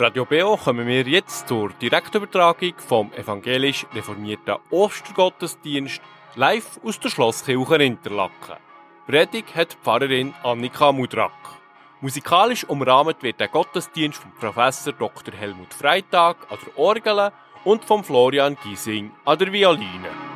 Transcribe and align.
Radio 0.00 0.24
BO 0.24 0.56
kommen 0.56 0.86
wir 0.86 1.02
jetzt 1.02 1.46
zur 1.46 1.74
Direktübertragung 1.74 2.72
vom 2.78 3.12
evangelisch 3.12 3.84
reformierten 3.94 4.56
Ostergottesdienst 4.70 6.00
live 6.36 6.80
aus 6.82 6.98
der 7.00 7.10
Schlosskirche 7.10 7.82
Interlaken. 7.82 8.56
Predigt 9.06 9.54
hat 9.54 9.74
Pfarrerin 9.74 10.32
Annika 10.42 10.90
Mudrak. 10.90 11.32
Musikalisch 12.00 12.64
umrahmt 12.64 13.22
wird 13.22 13.40
der 13.40 13.48
Gottesdienst 13.48 14.22
vom 14.22 14.32
Professor 14.40 14.94
Dr. 14.94 15.34
Helmut 15.34 15.74
Freitag 15.74 16.50
an 16.50 16.58
der 16.64 16.78
Orgel 16.78 17.30
und 17.64 17.84
von 17.84 18.02
Florian 18.02 18.56
Giesing 18.62 19.10
an 19.26 19.38
der 19.38 19.52
Violine. 19.52 20.29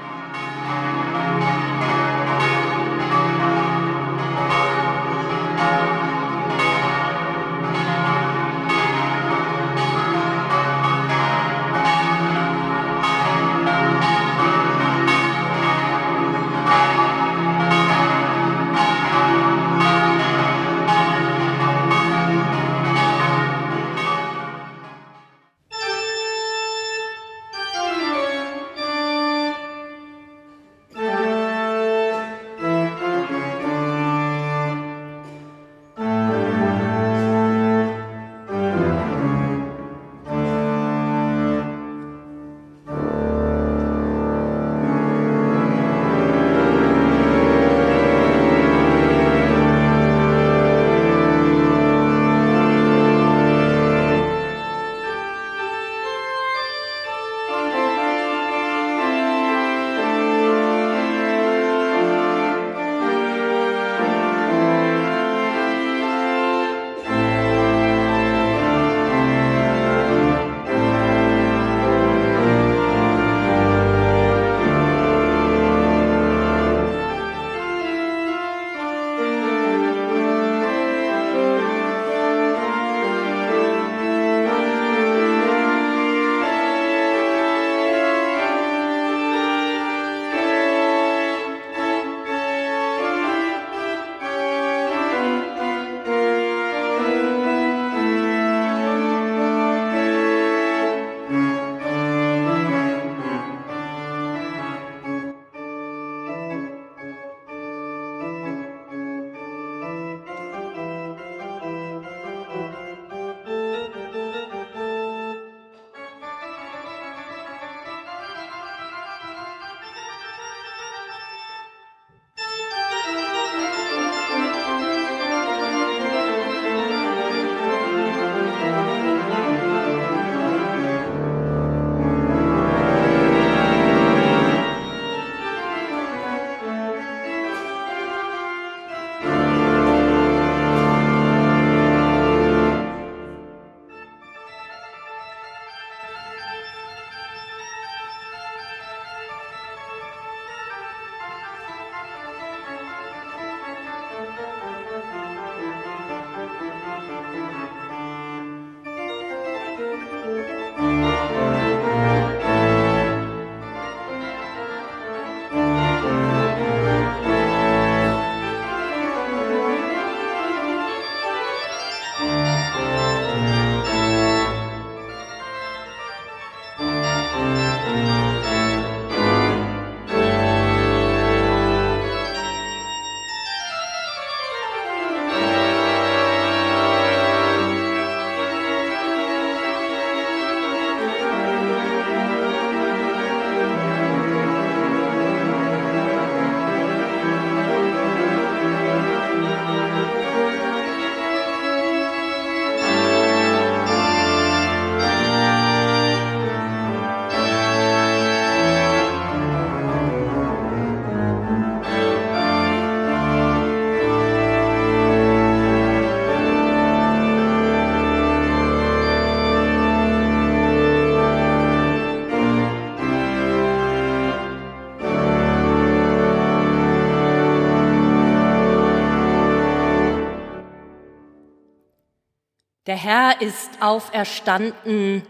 Der 232.86 232.96
Herr 232.96 233.40
ist 233.40 233.80
auferstanden, 233.80 235.22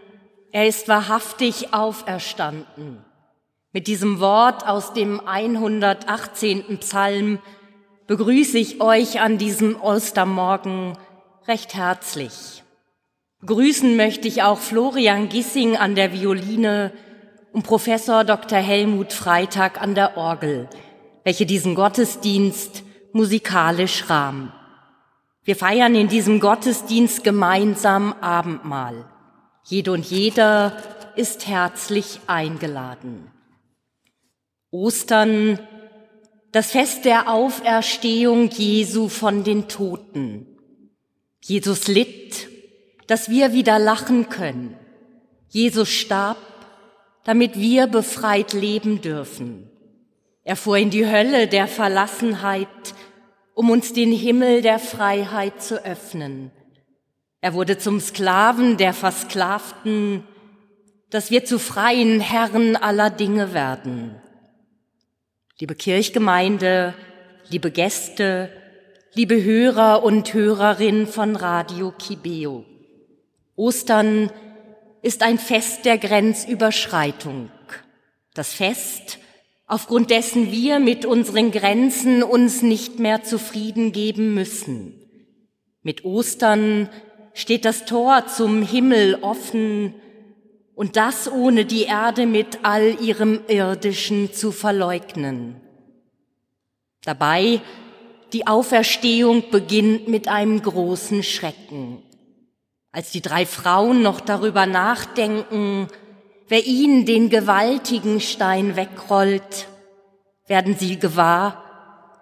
er 0.50 0.66
ist 0.66 0.88
wahrhaftig 0.88 1.72
auferstanden. 1.72 3.04
Mit 3.72 3.86
diesem 3.86 4.18
Wort 4.18 4.66
aus 4.66 4.92
dem 4.92 5.20
118. 5.20 6.78
Psalm 6.78 7.38
begrüße 8.08 8.58
ich 8.58 8.80
euch 8.80 9.20
an 9.20 9.38
diesem 9.38 9.80
Ostermorgen 9.80 10.98
recht 11.46 11.74
herzlich. 11.74 12.64
Grüßen 13.46 13.94
möchte 13.94 14.26
ich 14.26 14.42
auch 14.42 14.58
Florian 14.58 15.28
Gissing 15.28 15.76
an 15.76 15.94
der 15.94 16.12
Violine 16.12 16.92
und 17.52 17.62
Professor 17.62 18.24
Dr. 18.24 18.58
Helmut 18.58 19.12
Freitag 19.12 19.80
an 19.80 19.94
der 19.94 20.16
Orgel, 20.16 20.68
welche 21.22 21.46
diesen 21.46 21.76
Gottesdienst 21.76 22.82
musikalisch 23.12 24.10
rahmen. 24.10 24.52
Wir 25.44 25.56
feiern 25.56 25.94
in 25.94 26.08
diesem 26.08 26.40
Gottesdienst 26.40 27.22
gemeinsam 27.22 28.14
Abendmahl. 28.20 29.04
Jede 29.64 29.92
und 29.92 30.06
jeder 30.06 30.76
ist 31.16 31.46
herzlich 31.46 32.20
eingeladen. 32.26 33.30
Ostern, 34.70 35.58
das 36.50 36.70
Fest 36.70 37.04
der 37.04 37.30
Auferstehung 37.30 38.48
Jesu 38.48 39.08
von 39.08 39.44
den 39.44 39.68
Toten. 39.68 40.46
Jesus 41.42 41.88
litt, 41.88 42.48
dass 43.06 43.28
wir 43.28 43.52
wieder 43.52 43.78
lachen 43.78 44.30
können. 44.30 44.76
Jesus 45.48 45.90
starb, 45.90 46.38
damit 47.24 47.60
wir 47.60 47.86
befreit 47.86 48.54
leben 48.54 49.02
dürfen. 49.02 49.70
Er 50.42 50.56
fuhr 50.56 50.78
in 50.78 50.90
die 50.90 51.06
Hölle 51.06 51.48
der 51.48 51.66
Verlassenheit, 51.66 52.68
um 53.54 53.70
uns 53.70 53.92
den 53.92 54.12
Himmel 54.12 54.62
der 54.62 54.78
Freiheit 54.78 55.62
zu 55.62 55.84
öffnen. 55.84 56.50
Er 57.40 57.54
wurde 57.54 57.78
zum 57.78 58.00
Sklaven 58.00 58.76
der 58.76 58.92
Versklavten, 58.92 60.24
dass 61.10 61.30
wir 61.30 61.44
zu 61.44 61.58
freien 61.58 62.20
Herren 62.20 62.76
aller 62.76 63.10
Dinge 63.10 63.54
werden. 63.54 64.16
Liebe 65.60 65.74
Kirchgemeinde, 65.74 66.94
liebe 67.48 67.70
Gäste, 67.70 68.50
liebe 69.12 69.42
Hörer 69.42 70.02
und 70.02 70.34
Hörerin 70.34 71.06
von 71.06 71.36
Radio 71.36 71.92
Kibeo. 71.92 72.64
Ostern 73.54 74.30
ist 75.02 75.22
ein 75.22 75.38
Fest 75.38 75.84
der 75.84 75.98
Grenzüberschreitung. 75.98 77.50
Das 78.32 78.52
Fest, 78.52 79.18
aufgrund 79.66 80.10
dessen 80.10 80.52
wir 80.52 80.78
mit 80.78 81.06
unseren 81.06 81.50
Grenzen 81.50 82.22
uns 82.22 82.62
nicht 82.62 82.98
mehr 82.98 83.22
zufrieden 83.22 83.92
geben 83.92 84.34
müssen. 84.34 84.94
Mit 85.82 86.04
Ostern 86.04 86.88
steht 87.34 87.64
das 87.64 87.84
Tor 87.84 88.26
zum 88.26 88.62
Himmel 88.62 89.18
offen 89.22 89.94
und 90.74 90.96
das 90.96 91.30
ohne 91.30 91.64
die 91.64 91.82
Erde 91.82 92.26
mit 92.26 92.60
all 92.62 93.00
ihrem 93.00 93.40
Irdischen 93.48 94.32
zu 94.32 94.50
verleugnen. 94.50 95.60
Dabei 97.04 97.60
die 98.32 98.46
Auferstehung 98.46 99.44
beginnt 99.50 100.08
mit 100.08 100.26
einem 100.26 100.60
großen 100.60 101.22
Schrecken. 101.22 102.02
Als 102.90 103.10
die 103.10 103.20
drei 103.20 103.46
Frauen 103.46 104.02
noch 104.02 104.20
darüber 104.20 104.66
nachdenken, 104.66 105.88
wer 106.48 106.66
ihnen 106.66 107.06
den 107.06 107.30
gewaltigen 107.30 108.20
Stein 108.20 108.76
wegrollt, 108.76 109.68
werden 110.46 110.76
sie 110.76 110.98
gewahr, 110.98 111.64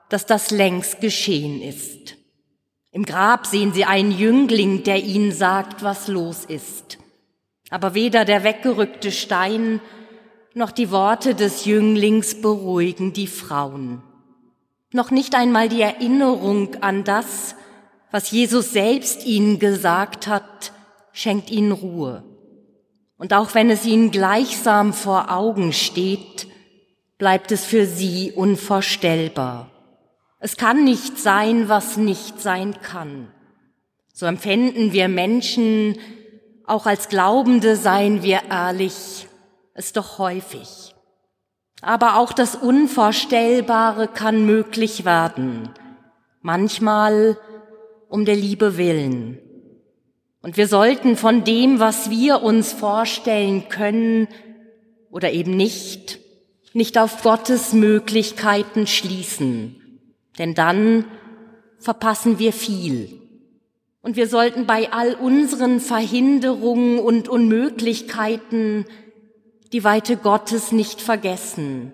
dass 0.08 0.26
das 0.26 0.50
längst 0.50 1.00
geschehen 1.00 1.62
ist. 1.62 2.16
Im 2.90 3.04
Grab 3.04 3.46
sehen 3.46 3.72
sie 3.72 3.84
einen 3.84 4.12
Jüngling, 4.12 4.82
der 4.84 5.02
ihnen 5.02 5.32
sagt, 5.32 5.82
was 5.82 6.08
los 6.08 6.44
ist. 6.44 6.98
Aber 7.70 7.94
weder 7.94 8.26
der 8.26 8.44
weggerückte 8.44 9.10
Stein 9.10 9.80
noch 10.54 10.70
die 10.70 10.90
Worte 10.90 11.34
des 11.34 11.64
Jünglings 11.64 12.42
beruhigen 12.42 13.14
die 13.14 13.26
Frauen. 13.26 14.02
Noch 14.92 15.10
nicht 15.10 15.34
einmal 15.34 15.70
die 15.70 15.80
Erinnerung 15.80 16.82
an 16.82 17.04
das, 17.04 17.54
was 18.10 18.30
Jesus 18.30 18.72
selbst 18.72 19.24
ihnen 19.24 19.58
gesagt 19.58 20.26
hat, 20.26 20.72
schenkt 21.12 21.50
ihnen 21.50 21.72
Ruhe. 21.72 22.22
Und 23.22 23.34
auch 23.34 23.54
wenn 23.54 23.70
es 23.70 23.86
ihnen 23.86 24.10
gleichsam 24.10 24.92
vor 24.92 25.30
Augen 25.30 25.72
steht, 25.72 26.48
bleibt 27.18 27.52
es 27.52 27.64
für 27.64 27.86
sie 27.86 28.32
unvorstellbar. 28.32 29.70
Es 30.40 30.56
kann 30.56 30.82
nicht 30.82 31.20
sein, 31.20 31.68
was 31.68 31.96
nicht 31.96 32.40
sein 32.40 32.74
kann. 32.82 33.28
So 34.12 34.26
empfinden 34.26 34.92
wir 34.92 35.06
Menschen, 35.06 36.00
auch 36.66 36.86
als 36.86 37.08
Glaubende 37.08 37.76
seien 37.76 38.24
wir 38.24 38.40
ehrlich, 38.50 39.28
es 39.74 39.92
doch 39.92 40.18
häufig. 40.18 40.92
Aber 41.80 42.16
auch 42.16 42.32
das 42.32 42.56
Unvorstellbare 42.56 44.08
kann 44.08 44.44
möglich 44.46 45.04
werden, 45.04 45.70
manchmal 46.40 47.38
um 48.08 48.24
der 48.24 48.34
Liebe 48.34 48.76
willen. 48.76 49.38
Und 50.42 50.56
wir 50.56 50.66
sollten 50.66 51.16
von 51.16 51.44
dem, 51.44 51.78
was 51.78 52.10
wir 52.10 52.42
uns 52.42 52.72
vorstellen 52.72 53.68
können 53.68 54.26
oder 55.10 55.32
eben 55.32 55.56
nicht, 55.56 56.18
nicht 56.72 56.98
auf 56.98 57.22
Gottes 57.22 57.72
Möglichkeiten 57.72 58.88
schließen, 58.88 59.76
denn 60.38 60.54
dann 60.54 61.04
verpassen 61.78 62.40
wir 62.40 62.52
viel. 62.52 63.20
Und 64.02 64.16
wir 64.16 64.26
sollten 64.26 64.66
bei 64.66 64.92
all 64.92 65.14
unseren 65.14 65.78
Verhinderungen 65.78 66.98
und 66.98 67.28
Unmöglichkeiten 67.28 68.86
die 69.72 69.84
Weite 69.84 70.16
Gottes 70.16 70.72
nicht 70.72 71.00
vergessen. 71.00 71.92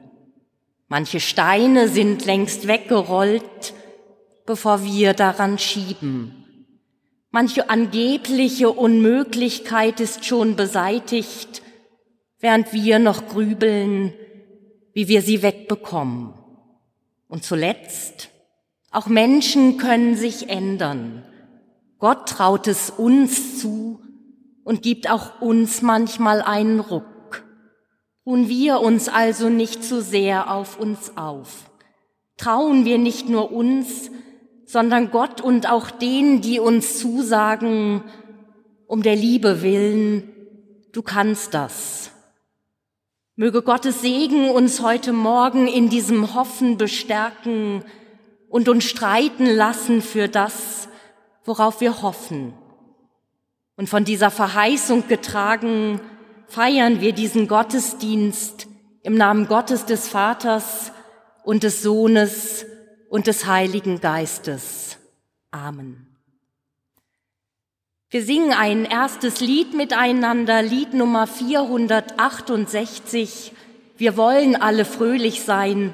Manche 0.88 1.20
Steine 1.20 1.88
sind 1.88 2.24
längst 2.24 2.66
weggerollt, 2.66 3.74
bevor 4.46 4.84
wir 4.84 5.12
daran 5.12 5.58
schieben. 5.58 6.37
Manche 7.40 7.70
angebliche 7.70 8.72
Unmöglichkeit 8.72 10.00
ist 10.00 10.24
schon 10.24 10.56
beseitigt, 10.56 11.62
während 12.40 12.72
wir 12.72 12.98
noch 12.98 13.28
grübeln, 13.28 14.12
wie 14.92 15.06
wir 15.06 15.22
sie 15.22 15.40
wegbekommen. 15.40 16.34
Und 17.28 17.44
zuletzt, 17.44 18.30
auch 18.90 19.06
Menschen 19.06 19.76
können 19.76 20.16
sich 20.16 20.48
ändern. 20.48 21.22
Gott 22.00 22.28
traut 22.28 22.66
es 22.66 22.90
uns 22.90 23.60
zu 23.60 24.00
und 24.64 24.82
gibt 24.82 25.08
auch 25.08 25.40
uns 25.40 25.80
manchmal 25.80 26.42
einen 26.42 26.80
Ruck. 26.80 27.44
Ruhen 28.26 28.48
wir 28.48 28.80
uns 28.80 29.08
also 29.08 29.48
nicht 29.48 29.84
zu 29.84 30.02
sehr 30.02 30.52
auf 30.52 30.76
uns 30.76 31.16
auf. 31.16 31.70
Trauen 32.36 32.84
wir 32.84 32.98
nicht 32.98 33.28
nur 33.28 33.52
uns, 33.52 34.10
sondern 34.68 35.10
Gott 35.10 35.40
und 35.40 35.70
auch 35.70 35.90
denen, 35.90 36.42
die 36.42 36.60
uns 36.60 36.98
zusagen, 36.98 38.04
um 38.86 39.02
der 39.02 39.16
Liebe 39.16 39.62
willen, 39.62 40.30
du 40.92 41.00
kannst 41.00 41.54
das. 41.54 42.10
Möge 43.34 43.62
Gottes 43.62 44.02
Segen 44.02 44.50
uns 44.50 44.82
heute 44.82 45.14
Morgen 45.14 45.68
in 45.68 45.88
diesem 45.88 46.34
Hoffen 46.34 46.76
bestärken 46.76 47.82
und 48.50 48.68
uns 48.68 48.84
streiten 48.84 49.46
lassen 49.46 50.02
für 50.02 50.28
das, 50.28 50.90
worauf 51.46 51.80
wir 51.80 52.02
hoffen. 52.02 52.52
Und 53.74 53.88
von 53.88 54.04
dieser 54.04 54.30
Verheißung 54.30 55.08
getragen 55.08 55.98
feiern 56.46 57.00
wir 57.00 57.14
diesen 57.14 57.48
Gottesdienst 57.48 58.66
im 59.02 59.14
Namen 59.14 59.48
Gottes 59.48 59.86
des 59.86 60.08
Vaters 60.08 60.92
und 61.42 61.62
des 61.62 61.82
Sohnes 61.82 62.66
und 63.08 63.26
des 63.26 63.46
Heiligen 63.46 64.00
Geistes. 64.00 64.98
Amen. 65.50 66.06
Wir 68.10 68.22
singen 68.22 68.52
ein 68.52 68.84
erstes 68.86 69.40
Lied 69.40 69.74
miteinander, 69.74 70.62
Lied 70.62 70.94
Nummer 70.94 71.26
468. 71.26 73.52
Wir 73.98 74.16
wollen 74.16 74.56
alle 74.56 74.86
fröhlich 74.86 75.42
sein. 75.42 75.92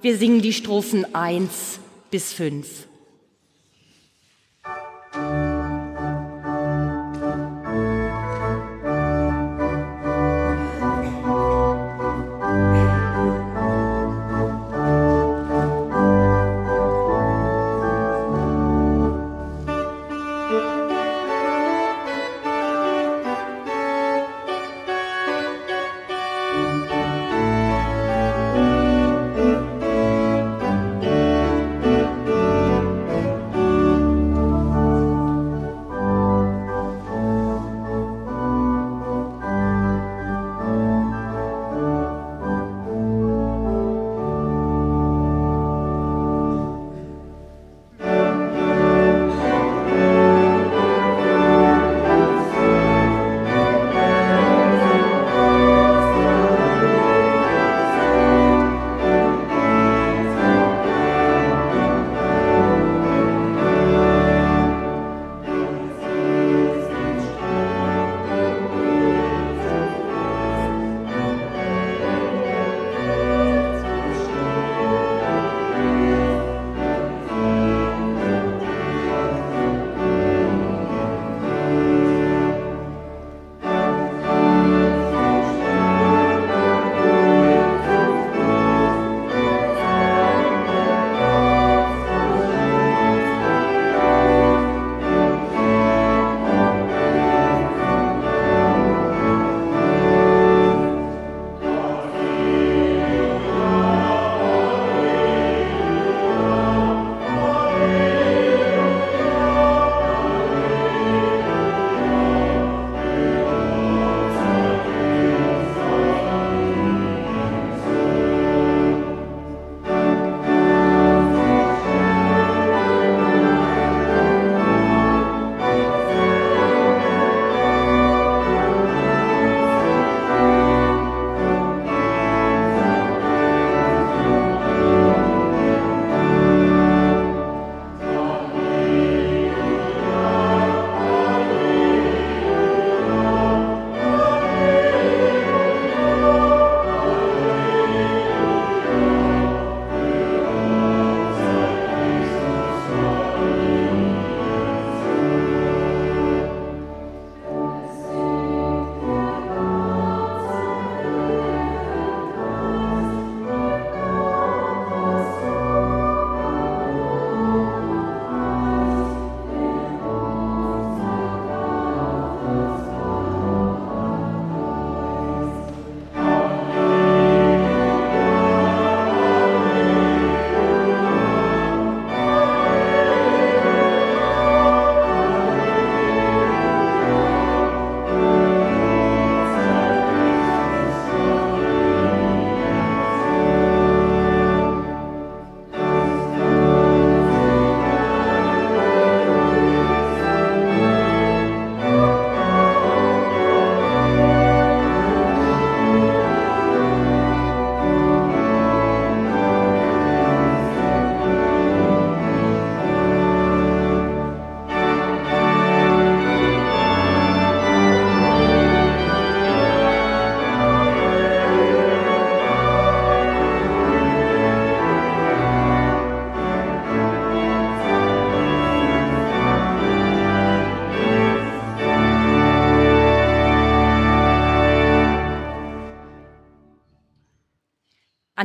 Wir 0.00 0.16
singen 0.16 0.42
die 0.42 0.52
Strophen 0.52 1.14
1 1.14 1.78
bis 2.10 2.32
5. 2.32 2.88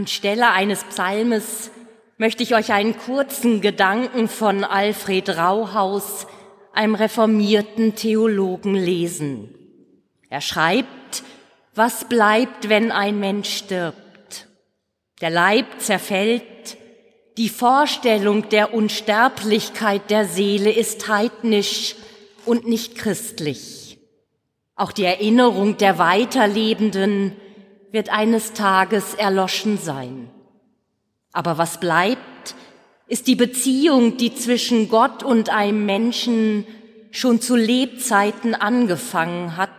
Anstelle 0.07 0.51
eines 0.51 0.85
Psalmes 0.85 1.69
möchte 2.17 2.41
ich 2.41 2.55
euch 2.55 2.71
einen 2.71 2.97
kurzen 2.97 3.59
Gedanken 3.59 4.29
von 4.29 4.63
Alfred 4.63 5.35
Rauhaus, 5.35 6.27
einem 6.71 6.95
reformierten 6.95 7.93
Theologen, 7.93 8.73
lesen. 8.73 9.53
Er 10.29 10.39
schreibt, 10.39 11.23
was 11.75 12.07
bleibt, 12.07 12.69
wenn 12.69 12.93
ein 12.93 13.19
Mensch 13.19 13.49
stirbt? 13.49 14.47
Der 15.19 15.29
Leib 15.29 15.65
zerfällt, 15.79 16.77
die 17.35 17.49
Vorstellung 17.49 18.47
der 18.47 18.73
Unsterblichkeit 18.73 20.09
der 20.09 20.23
Seele 20.23 20.71
ist 20.71 21.09
heidnisch 21.09 21.95
und 22.45 22.65
nicht 22.65 22.95
christlich. 22.95 23.99
Auch 24.77 24.93
die 24.93 25.03
Erinnerung 25.03 25.75
der 25.75 25.97
Weiterlebenden 25.97 27.35
wird 27.91 28.09
eines 28.09 28.53
Tages 28.53 29.13
erloschen 29.13 29.77
sein. 29.77 30.29
Aber 31.31 31.57
was 31.57 31.79
bleibt, 31.79 32.55
ist 33.07 33.27
die 33.27 33.35
Beziehung, 33.35 34.17
die 34.17 34.35
zwischen 34.35 34.89
Gott 34.89 35.23
und 35.23 35.49
einem 35.49 35.85
Menschen 35.85 36.65
schon 37.11 37.39
zu 37.39 37.55
Lebzeiten 37.55 38.53
angefangen 38.53 39.55
hat, 39.55 39.69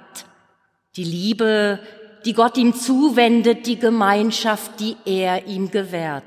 die 0.96 1.04
Liebe, 1.04 1.80
die 2.24 2.32
Gott 2.32 2.56
ihm 2.56 2.74
zuwendet, 2.74 3.66
die 3.66 3.78
Gemeinschaft, 3.78 4.80
die 4.80 4.96
er 5.04 5.46
ihm 5.46 5.70
gewährt. 5.70 6.24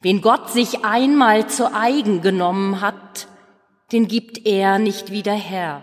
Wen 0.00 0.22
Gott 0.22 0.50
sich 0.50 0.84
einmal 0.84 1.48
zu 1.48 1.74
eigen 1.74 2.20
genommen 2.22 2.80
hat, 2.80 3.28
den 3.92 4.08
gibt 4.08 4.46
er 4.46 4.78
nicht 4.78 5.10
wieder 5.10 5.34
her. 5.34 5.82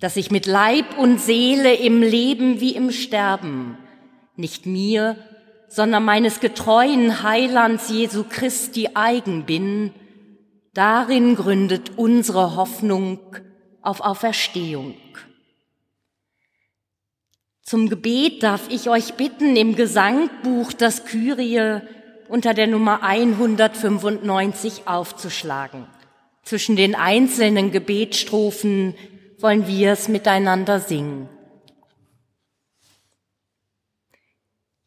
Dass 0.00 0.16
ich 0.16 0.30
mit 0.30 0.46
Leib 0.46 0.98
und 0.98 1.20
Seele 1.20 1.74
im 1.74 2.02
Leben 2.02 2.60
wie 2.60 2.74
im 2.74 2.90
Sterben, 2.90 3.78
nicht 4.36 4.66
mir, 4.66 5.16
sondern 5.68 6.04
meines 6.04 6.40
getreuen 6.40 7.22
Heilands 7.22 7.88
Jesu 7.88 8.24
Christi 8.28 8.90
eigen 8.94 9.46
bin, 9.46 9.92
darin 10.74 11.34
gründet 11.34 11.92
unsere 11.96 12.56
Hoffnung 12.56 13.18
auf 13.80 14.00
Auferstehung. 14.00 14.94
Zum 17.62 17.88
Gebet 17.88 18.42
darf 18.42 18.68
ich 18.70 18.88
euch 18.88 19.14
bitten, 19.14 19.56
im 19.56 19.74
Gesangbuch 19.74 20.72
das 20.72 21.04
Kyrie 21.04 21.80
unter 22.28 22.54
der 22.54 22.68
Nummer 22.68 23.02
195 23.02 24.82
aufzuschlagen. 24.86 25.86
Zwischen 26.44 26.76
den 26.76 26.94
einzelnen 26.94 27.72
Gebetsstrophen 27.72 28.94
wollen 29.46 29.68
wir 29.68 29.92
es 29.92 30.08
miteinander 30.08 30.80
singen. 30.80 31.28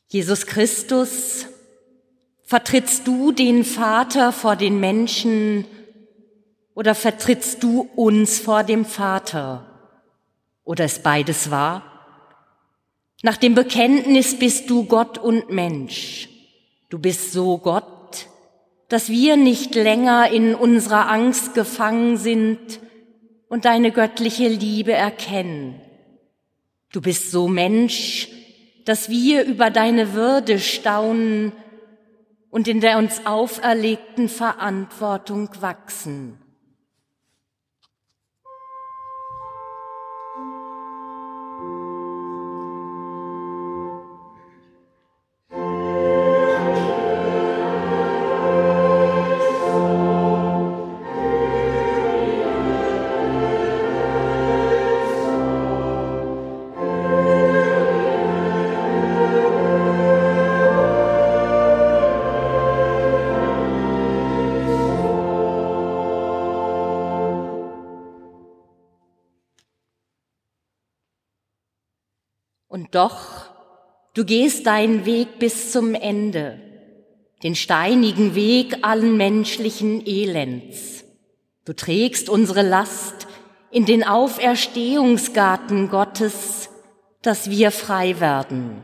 Jesus 0.10 0.46
Christus, 0.46 1.46
vertrittst 2.44 3.08
du 3.08 3.32
den 3.32 3.64
Vater 3.64 4.34
vor 4.34 4.58
den 4.58 4.82
Menschen 4.82 5.64
oder 6.76 6.94
vertrittst 6.94 7.64
du 7.64 7.90
uns 7.96 8.40
vor 8.40 8.66
dem 8.66 8.84
Vater? 8.84 9.66
Oder 10.66 10.84
ist 10.84 11.04
beides 11.04 11.50
wahr? 11.50 11.84
Nach 13.22 13.38
dem 13.38 13.56
Bekenntnis 13.56 14.38
bist 14.38 14.70
du 14.70 14.84
Gott 14.84 15.18
und 15.18 15.50
Mensch. 15.52 16.28
Du 16.90 17.00
bist 17.00 17.32
so 17.32 17.60
Gott, 17.60 18.28
dass 18.90 19.08
wir 19.08 19.38
nicht 19.38 19.74
länger 19.74 20.30
in 20.30 20.54
unserer 20.54 21.10
Angst 21.10 21.54
gefangen 21.54 22.18
sind 22.18 22.82
und 23.50 23.66
deine 23.66 23.92
göttliche 23.92 24.48
Liebe 24.48 24.94
erkennen. 24.94 25.82
Du 26.92 27.02
bist 27.02 27.32
so 27.32 27.48
Mensch, 27.48 28.30
dass 28.86 29.10
wir 29.10 29.44
über 29.44 29.70
deine 29.70 30.14
Würde 30.14 30.60
staunen 30.60 31.52
und 32.50 32.68
in 32.68 32.80
der 32.80 32.98
uns 32.98 33.26
auferlegten 33.26 34.30
Verantwortung 34.30 35.50
wachsen. 35.60 36.39
Doch, 72.92 73.50
du 74.14 74.26
gehst 74.26 74.66
deinen 74.66 75.06
Weg 75.06 75.40
bis 75.40 75.72
zum 75.72 75.96
Ende, 75.96 76.60
den 77.44 77.56
steinigen 77.56 78.36
Weg 78.36 78.78
allen 78.84 79.18
menschlichen 79.18 80.06
Elends. 80.06 81.04
Du 81.66 81.74
trägst 81.74 82.30
unsere 82.30 82.62
Last 82.62 83.28
in 83.72 83.86
den 83.86 84.04
Auferstehungsgarten 84.04 85.90
Gottes, 85.90 86.70
dass 87.22 87.50
wir 87.50 87.72
frei 87.72 88.20
werden. 88.20 88.84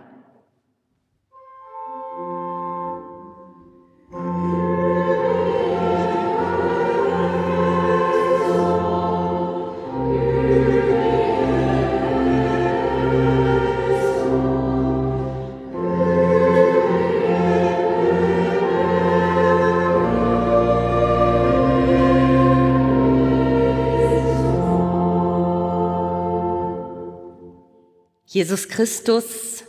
Jesus 28.36 28.68
Christus, 28.68 29.64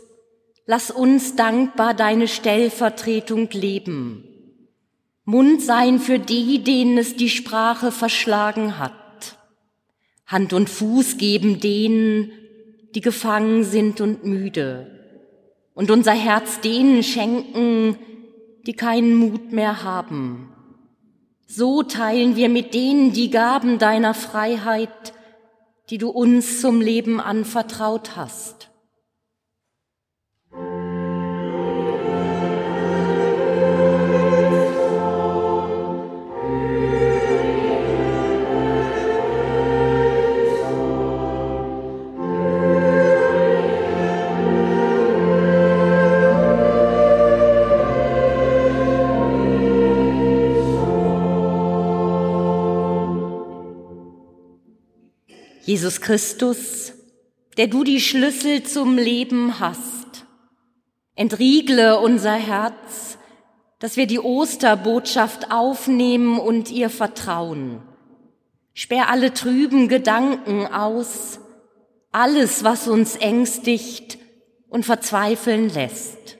lass 0.65 0.91
uns 0.91 1.37
dankbar 1.37 1.93
deine 1.93 2.27
Stellvertretung 2.27 3.47
leben. 3.53 4.25
Mund 5.23 5.61
sein 5.61 5.99
für 5.99 6.19
die, 6.19 6.65
denen 6.65 6.97
es 6.97 7.15
die 7.15 7.29
Sprache 7.29 7.93
verschlagen 7.93 8.77
hat. 8.77 9.37
Hand 10.25 10.51
und 10.51 10.69
Fuß 10.69 11.15
geben 11.15 11.61
denen, 11.61 12.33
die 12.93 12.99
gefangen 12.99 13.63
sind 13.63 14.01
und 14.01 14.25
müde. 14.25 14.91
Und 15.73 15.89
unser 15.89 16.11
Herz 16.11 16.59
denen 16.59 17.03
schenken, 17.03 17.97
die 18.65 18.73
keinen 18.73 19.15
Mut 19.15 19.53
mehr 19.53 19.83
haben. 19.83 20.49
So 21.45 21.83
teilen 21.83 22.35
wir 22.35 22.49
mit 22.49 22.73
denen 22.73 23.13
die 23.13 23.29
Gaben 23.29 23.79
deiner 23.79 24.13
Freiheit, 24.13 25.13
die 25.89 25.97
du 25.97 26.09
uns 26.09 26.61
zum 26.61 26.81
Leben 26.81 27.19
anvertraut 27.19 28.15
hast. 28.15 28.69
Jesus 55.67 55.99
Christus, 55.99 56.93
der 57.57 57.67
du 57.67 57.83
die 57.83 57.99
Schlüssel 57.99 58.63
zum 58.63 58.97
Leben 58.97 59.59
hast, 59.59 60.25
entriegle 61.15 61.99
unser 61.99 62.35
Herz, 62.35 63.17
dass 63.79 63.97
wir 63.97 64.07
die 64.07 64.21
Osterbotschaft 64.21 65.51
aufnehmen 65.51 66.39
und 66.39 66.71
ihr 66.71 66.89
vertrauen. 66.89 67.81
Sperr 68.73 69.09
alle 69.09 69.33
trüben 69.33 69.89
Gedanken 69.89 70.67
aus, 70.67 71.41
alles, 72.13 72.63
was 72.63 72.87
uns 72.87 73.17
ängstigt 73.17 74.19
und 74.69 74.85
verzweifeln 74.85 75.67
lässt. 75.67 76.37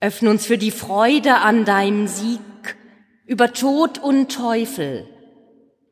Öffne 0.00 0.30
uns 0.30 0.44
für 0.44 0.58
die 0.58 0.72
Freude 0.72 1.36
an 1.36 1.64
deinem 1.64 2.08
Sieg 2.08 2.40
über 3.26 3.52
Tod 3.52 4.02
und 4.02 4.32
Teufel 4.32 5.08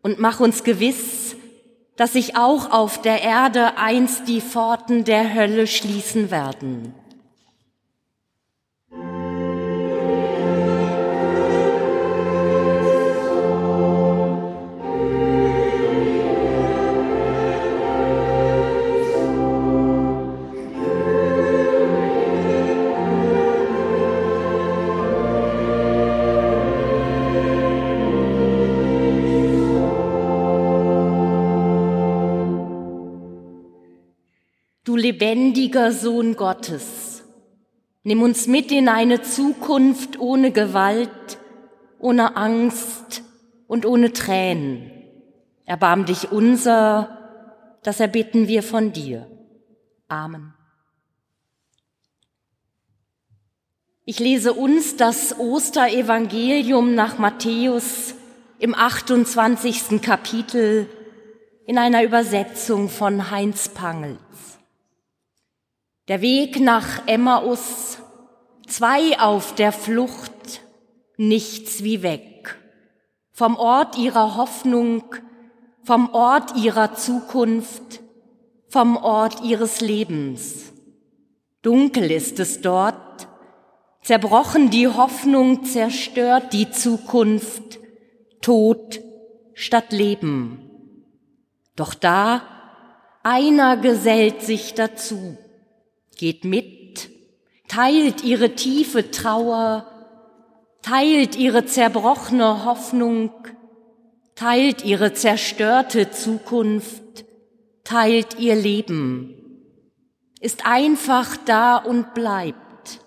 und 0.02 0.18
mach 0.18 0.40
uns 0.40 0.64
gewiss, 0.64 1.36
dass 1.96 2.14
sich 2.14 2.36
auch 2.36 2.70
auf 2.70 3.02
der 3.02 3.22
Erde 3.22 3.76
einst 3.76 4.28
die 4.28 4.40
Pforten 4.40 5.04
der 5.04 5.34
Hölle 5.34 5.66
schließen 5.66 6.30
werden. 6.30 6.94
Lebendiger 35.12 35.92
Sohn 35.92 36.36
Gottes. 36.36 37.22
Nimm 38.02 38.22
uns 38.22 38.46
mit 38.46 38.72
in 38.72 38.88
eine 38.88 39.20
Zukunft 39.20 40.18
ohne 40.18 40.52
Gewalt, 40.52 41.38
ohne 41.98 42.36
Angst 42.36 43.22
und 43.66 43.84
ohne 43.84 44.14
Tränen. 44.14 44.90
Erbarm 45.66 46.06
dich 46.06 46.32
unser, 46.32 47.76
das 47.82 48.00
erbitten 48.00 48.48
wir 48.48 48.62
von 48.62 48.92
dir. 48.92 49.28
Amen. 50.08 50.54
Ich 54.06 54.18
lese 54.18 54.54
uns 54.54 54.96
das 54.96 55.38
Osterevangelium 55.38 56.94
nach 56.94 57.18
Matthäus 57.18 58.14
im 58.58 58.74
28. 58.74 60.00
Kapitel 60.00 60.88
in 61.66 61.76
einer 61.76 62.02
Übersetzung 62.02 62.88
von 62.88 63.30
Heinz 63.30 63.68
Pangels. 63.68 64.52
Der 66.08 66.20
Weg 66.20 66.58
nach 66.58 67.06
Emmaus, 67.06 67.98
zwei 68.66 69.20
auf 69.20 69.54
der 69.54 69.70
Flucht, 69.70 70.60
nichts 71.16 71.84
wie 71.84 72.02
weg. 72.02 72.58
Vom 73.30 73.56
Ort 73.56 73.96
ihrer 73.96 74.34
Hoffnung, 74.34 75.04
vom 75.84 76.12
Ort 76.12 76.56
ihrer 76.56 76.94
Zukunft, 76.94 78.00
vom 78.66 78.96
Ort 78.96 79.44
ihres 79.44 79.80
Lebens. 79.80 80.72
Dunkel 81.62 82.10
ist 82.10 82.40
es 82.40 82.60
dort, 82.60 83.28
zerbrochen 84.02 84.70
die 84.70 84.88
Hoffnung, 84.88 85.64
zerstört 85.64 86.52
die 86.52 86.68
Zukunft, 86.72 87.78
Tod 88.40 89.00
statt 89.54 89.92
Leben. 89.92 90.68
Doch 91.76 91.94
da, 91.94 92.42
einer 93.22 93.76
gesellt 93.76 94.42
sich 94.42 94.74
dazu, 94.74 95.38
geht 96.16 96.44
mit, 96.44 97.10
teilt 97.68 98.22
ihre 98.22 98.54
tiefe 98.54 99.10
Trauer, 99.10 99.86
teilt 100.82 101.36
ihre 101.36 101.64
zerbrochene 101.64 102.64
Hoffnung, 102.64 103.30
teilt 104.34 104.84
ihre 104.84 105.12
zerstörte 105.14 106.10
Zukunft, 106.10 107.24
teilt 107.84 108.38
ihr 108.38 108.54
Leben, 108.54 109.34
ist 110.40 110.66
einfach 110.66 111.36
da 111.46 111.76
und 111.76 112.14
bleibt, 112.14 113.00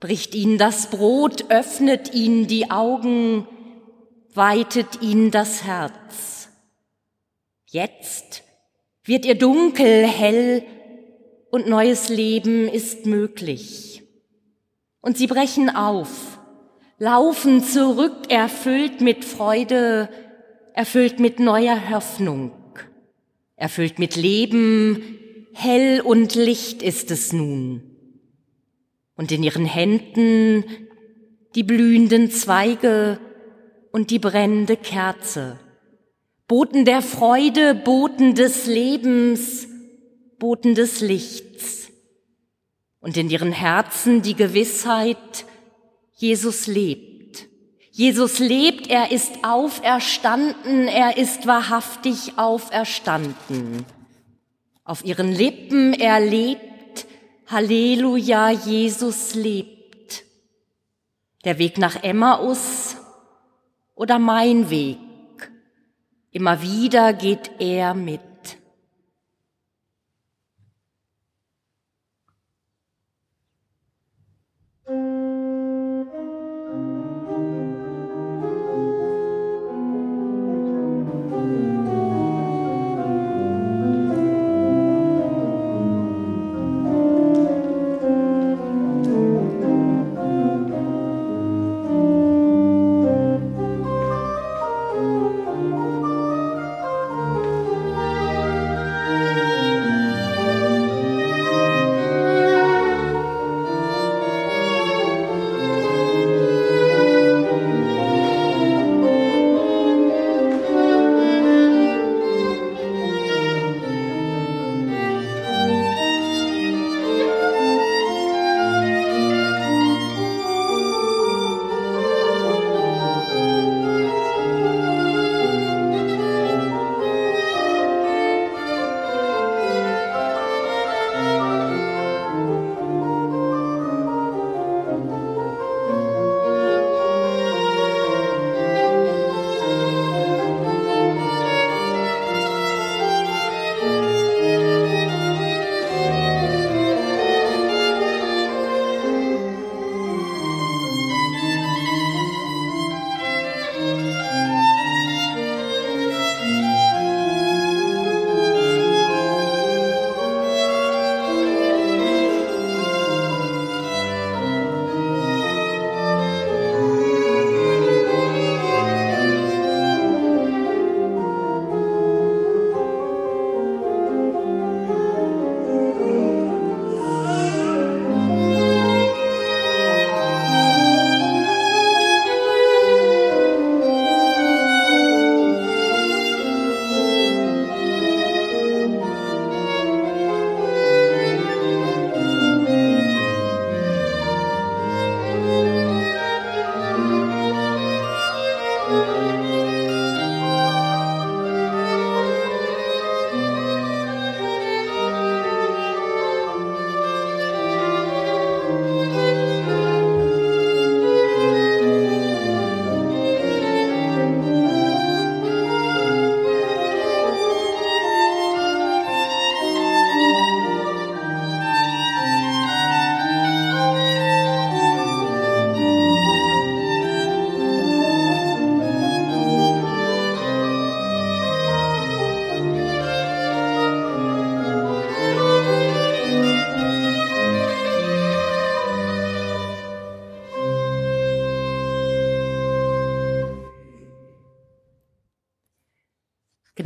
bricht 0.00 0.34
ihnen 0.34 0.58
das 0.58 0.90
Brot, 0.90 1.50
öffnet 1.50 2.12
ihnen 2.12 2.46
die 2.46 2.70
Augen, 2.70 3.46
weitet 4.34 5.00
ihnen 5.02 5.30
das 5.30 5.64
Herz. 5.64 6.48
Jetzt 7.66 8.42
wird 9.04 9.24
ihr 9.24 9.36
Dunkel 9.38 10.06
hell 10.06 10.64
und 11.56 11.68
neues 11.68 12.10
Leben 12.10 12.68
ist 12.68 13.06
möglich. 13.06 14.02
Und 15.00 15.16
sie 15.16 15.26
brechen 15.26 15.70
auf, 15.70 16.38
laufen 16.98 17.64
zurück, 17.64 18.30
erfüllt 18.30 19.00
mit 19.00 19.24
Freude, 19.24 20.10
erfüllt 20.74 21.18
mit 21.18 21.40
neuer 21.40 21.88
Hoffnung, 21.88 22.52
erfüllt 23.56 23.98
mit 23.98 24.16
Leben, 24.16 25.02
hell 25.54 26.02
und 26.02 26.34
Licht 26.34 26.82
ist 26.82 27.10
es 27.10 27.32
nun. 27.32 27.82
Und 29.16 29.32
in 29.32 29.42
ihren 29.42 29.64
Händen 29.64 30.62
die 31.54 31.62
blühenden 31.62 32.30
Zweige 32.30 33.18
und 33.92 34.10
die 34.10 34.18
brennende 34.18 34.76
Kerze. 34.76 35.58
Boten 36.48 36.84
der 36.84 37.00
Freude, 37.00 37.74
Boten 37.74 38.34
des 38.34 38.66
Lebens, 38.66 39.68
Boten 40.38 40.74
des 40.74 41.00
Lichts. 41.00 41.88
Und 43.00 43.16
in 43.16 43.30
ihren 43.30 43.52
Herzen 43.52 44.22
die 44.22 44.34
Gewissheit, 44.34 45.44
Jesus 46.14 46.66
lebt. 46.66 47.46
Jesus 47.90 48.38
lebt, 48.40 48.88
er 48.88 49.10
ist 49.10 49.32
auferstanden, 49.42 50.86
er 50.88 51.16
ist 51.16 51.46
wahrhaftig 51.46 52.36
auferstanden. 52.36 53.86
Auf 54.84 55.04
ihren 55.04 55.32
Lippen 55.32 55.94
er 55.94 56.20
lebt, 56.20 57.06
Halleluja, 57.46 58.50
Jesus 58.50 59.34
lebt. 59.34 60.24
Der 61.44 61.58
Weg 61.58 61.78
nach 61.78 62.02
Emmaus 62.02 62.96
oder 63.94 64.18
mein 64.18 64.68
Weg. 64.68 64.98
Immer 66.32 66.60
wieder 66.60 67.12
geht 67.12 67.50
er 67.58 67.94
mit. 67.94 68.20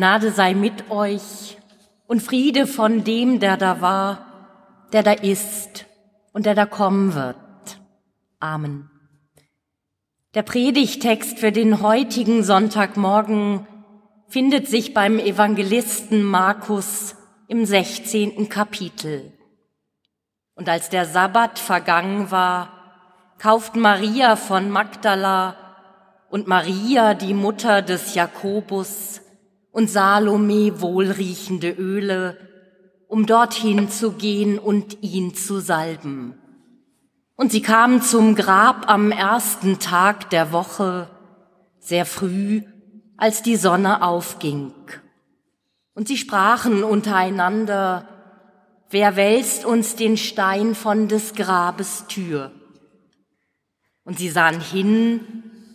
Gnade 0.01 0.31
sei 0.31 0.55
mit 0.55 0.91
euch 0.91 1.59
und 2.07 2.23
Friede 2.23 2.67
von 2.67 3.05
dem, 3.05 3.39
der 3.39 3.59
da 3.59 3.83
war, 3.83 4.87
der 4.95 5.03
da 5.03 5.13
ist 5.13 5.85
und 6.33 6.47
der 6.47 6.55
da 6.55 6.65
kommen 6.65 7.13
wird. 7.13 7.37
Amen. 8.39 8.89
Der 10.33 10.43
Predigtext 10.43 11.39
für 11.39 11.53
den 11.53 11.83
heutigen 11.83 12.43
Sonntagmorgen 12.45 13.67
findet 14.27 14.69
sich 14.69 14.95
beim 14.95 15.19
Evangelisten 15.19 16.23
Markus 16.23 17.15
im 17.47 17.67
16. 17.67 18.49
Kapitel. 18.49 19.35
Und 20.55 20.71
als 20.71 20.89
der 20.89 21.05
Sabbat 21.05 21.59
vergangen 21.59 22.31
war, 22.31 22.73
kauften 23.37 23.81
Maria 23.81 24.37
von 24.37 24.71
Magdala 24.71 25.57
und 26.31 26.47
Maria, 26.47 27.13
die 27.13 27.35
Mutter 27.35 27.83
des 27.83 28.15
Jakobus, 28.15 29.21
und 29.73 29.91
Salome 29.91 30.81
wohlriechende 30.81 31.71
Öle, 31.71 32.37
um 33.09 33.27
dorthin 33.27 33.91
zu 33.91 34.13
gehen 34.13 34.59
und 34.59 35.03
ihn 35.03 35.35
zu 35.35 35.61
salben. 35.61 36.35
Und 37.37 37.53
sie 37.53 37.63
kamen 37.63 38.03
zum 38.03 38.35
Grab 38.35 38.91
am 38.91 39.13
ersten 39.13 39.79
Tag 39.79 40.31
der 40.31 40.53
Woche, 40.53 41.09
sehr 41.79 42.05
früh, 42.05 42.63
als 43.17 43.43
die 43.43 43.57
Sonne 43.57 44.03
aufging. 44.03 44.75
Und 45.95 46.09
sie 46.09 46.17
sprachen 46.17 46.85
untereinander, 46.85 48.07
wer 48.91 49.17
wälzt 49.17 49.65
uns 49.65 49.97
den 49.97 50.17
Stein 50.17 50.75
von 50.75 51.09
des 51.09 51.35
Grabes 51.35 52.07
Tür? 52.09 52.53
Und 54.05 54.19
sie 54.19 54.29
sahen 54.29 54.61
hin 54.61 55.21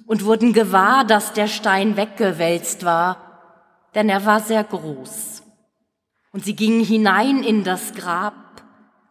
und 0.06 0.26
wurden 0.26 0.54
gewahr, 0.54 1.04
dass 1.04 1.34
der 1.34 1.48
Stein 1.48 1.98
weggewälzt 1.98 2.86
war, 2.86 3.25
denn 3.96 4.10
er 4.10 4.26
war 4.26 4.42
sehr 4.42 4.64
groß. 4.64 5.44
Und 6.32 6.44
sie 6.44 6.56
gingen 6.56 6.84
hinein 6.84 7.44
in 7.44 7.64
das 7.64 7.94
Grab 7.94 8.64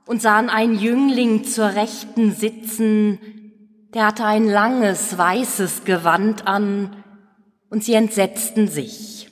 und 0.06 0.20
sahen 0.20 0.50
einen 0.50 0.78
Jüngling 0.78 1.44
zur 1.44 1.74
Rechten 1.74 2.32
sitzen, 2.32 3.18
der 3.94 4.06
hatte 4.06 4.24
ein 4.24 4.46
langes 4.46 5.16
weißes 5.16 5.84
Gewand 5.84 6.46
an, 6.46 6.96
und 7.70 7.82
sie 7.82 7.94
entsetzten 7.94 8.68
sich. 8.68 9.30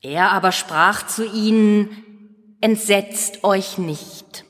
Er 0.00 0.30
aber 0.30 0.52
sprach 0.52 1.06
zu 1.06 1.24
ihnen, 1.24 2.04
entsetzt 2.60 3.42
euch 3.42 3.78
nicht. 3.78 4.44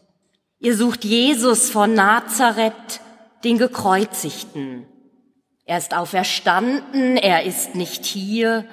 Ihr 0.58 0.76
sucht 0.76 1.04
Jesus 1.04 1.70
von 1.70 1.94
Nazareth, 1.94 3.00
den 3.44 3.58
Gekreuzigten. 3.58 4.86
Er 5.64 5.78
ist 5.78 5.94
auferstanden, 5.94 7.16
er 7.16 7.44
ist 7.44 7.74
nicht 7.74 8.04
hier, 8.04 8.66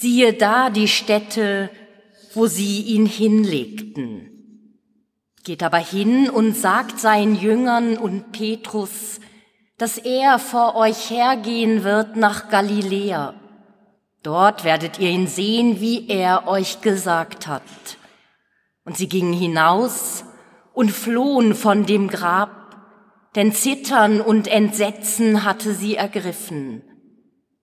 Siehe 0.00 0.32
da 0.32 0.70
die 0.70 0.88
Stätte, 0.88 1.68
wo 2.32 2.46
sie 2.46 2.80
ihn 2.80 3.04
hinlegten. 3.04 4.30
Geht 5.44 5.62
aber 5.62 5.76
hin 5.76 6.30
und 6.30 6.56
sagt 6.56 6.98
seinen 6.98 7.38
Jüngern 7.38 7.98
und 7.98 8.32
Petrus, 8.32 9.20
dass 9.76 9.98
er 9.98 10.38
vor 10.38 10.74
euch 10.74 11.10
hergehen 11.10 11.84
wird 11.84 12.16
nach 12.16 12.48
Galiläa. 12.48 13.34
Dort 14.22 14.64
werdet 14.64 14.98
ihr 14.98 15.10
ihn 15.10 15.26
sehen, 15.26 15.82
wie 15.82 16.08
er 16.08 16.48
euch 16.48 16.80
gesagt 16.80 17.46
hat. 17.46 17.62
Und 18.86 18.96
sie 18.96 19.08
gingen 19.08 19.34
hinaus 19.34 20.24
und 20.72 20.92
flohen 20.92 21.54
von 21.54 21.84
dem 21.84 22.08
Grab, 22.08 22.74
denn 23.34 23.52
Zittern 23.52 24.22
und 24.22 24.48
Entsetzen 24.48 25.44
hatte 25.44 25.74
sie 25.74 25.96
ergriffen. 25.96 26.89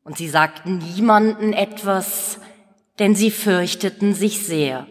Und 0.07 0.17
sie 0.17 0.29
sagten 0.29 0.77
niemanden 0.77 1.51
etwas, 1.51 2.39
denn 2.97 3.13
sie 3.13 3.29
fürchteten 3.29 4.13
sich 4.13 4.47
sehr. 4.47 4.87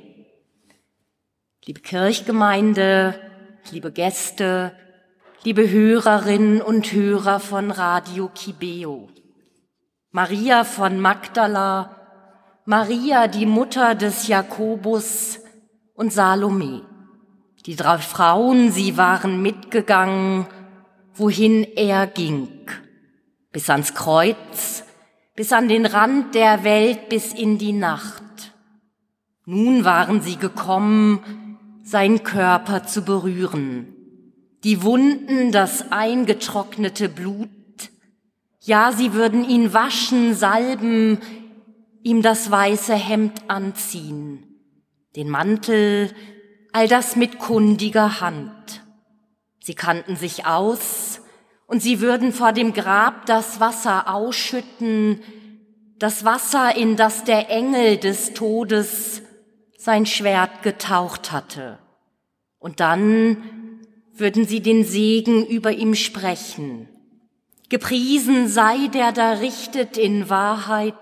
Liebe 1.65 1.81
Kirchgemeinde, 1.81 3.19
liebe 3.71 3.93
Gäste, 3.93 4.73
liebe 5.43 5.71
Hörerinnen 5.71 6.61
und 6.61 6.93
Hörer 6.93 7.41
von 7.41 7.71
Radio 7.71 8.29
Kibeo, 8.29 9.09
Maria 10.11 10.65
von 10.65 11.01
Magdala, 11.01 11.97
Maria, 12.67 13.27
die 13.27 13.47
Mutter 13.47 13.95
des 13.95 14.29
Jakobus 14.29 15.39
und 15.95 16.13
Salome. 16.13 16.83
Die 17.65 17.75
drei 17.75 17.97
Frauen, 17.97 18.71
sie 18.71 18.99
waren 18.99 19.41
mitgegangen, 19.41 20.47
wohin 21.15 21.65
er 21.65 22.07
ging, 22.07 22.69
bis 23.51 23.71
ans 23.71 23.95
Kreuz, 23.95 24.83
bis 25.37 25.53
an 25.53 25.69
den 25.69 25.87
Rand 25.87 26.35
der 26.35 26.65
Welt, 26.65 27.09
bis 27.09 27.33
in 27.33 27.59
die 27.59 27.73
Nacht. 27.73 28.23
Nun 29.45 29.85
waren 29.85 30.23
sie 30.23 30.37
gekommen, 30.37 31.59
sein 31.85 32.25
Körper 32.25 32.85
zu 32.85 33.03
berühren, 33.03 33.95
die 34.65 34.83
Wunden, 34.83 35.53
das 35.53 35.93
eingetrocknete 35.93 37.09
Blut, 37.09 37.51
ja, 38.61 38.91
sie 38.91 39.13
würden 39.13 39.49
ihn 39.49 39.73
waschen, 39.73 40.35
salben, 40.35 41.21
ihm 42.03 42.23
das 42.23 42.51
weiße 42.51 42.95
Hemd 42.95 43.49
anziehen, 43.49 44.43
den 45.15 45.31
Mantel, 45.31 46.11
all 46.73 46.89
das 46.89 47.15
mit 47.15 47.39
kundiger 47.39 48.21
Hand. 48.21 48.85
Sie 49.63 49.75
kannten 49.75 50.17
sich 50.17 50.47
aus, 50.47 51.21
und 51.67 51.83
sie 51.83 52.01
würden 52.01 52.33
vor 52.33 52.53
dem 52.53 52.73
Grab 52.73 53.27
das 53.27 53.61
Wasser 53.61 54.13
ausschütten, 54.13 55.21
das 55.99 56.25
Wasser, 56.25 56.77
in 56.77 56.97
das 56.97 57.25
der 57.25 57.51
Engel 57.51 57.97
des 57.97 58.35
Todes 58.35 59.23
sein 59.79 60.07
Schwert 60.07 60.63
getaucht 60.63 61.33
hatte. 61.33 61.79
Und 62.59 62.81
dann 62.81 63.37
würden 64.15 64.47
sie 64.47 64.61
den 64.61 64.85
Segen 64.85 65.47
über 65.47 65.73
ihm 65.73 65.95
sprechen. 65.95 66.89
Gepriesen 67.69 68.49
sei 68.49 68.89
der 68.89 69.13
da 69.13 69.33
richtet 69.33 69.97
in 69.97 70.31
Wahrheit, 70.31 70.95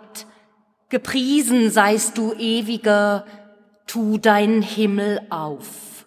gepriesen 0.89 1.71
seist 1.71 2.17
du 2.17 2.33
ewiger, 2.35 3.27
tu 3.87 4.19
deinen 4.19 4.63
Himmel 4.63 5.21
auf. 5.29 6.07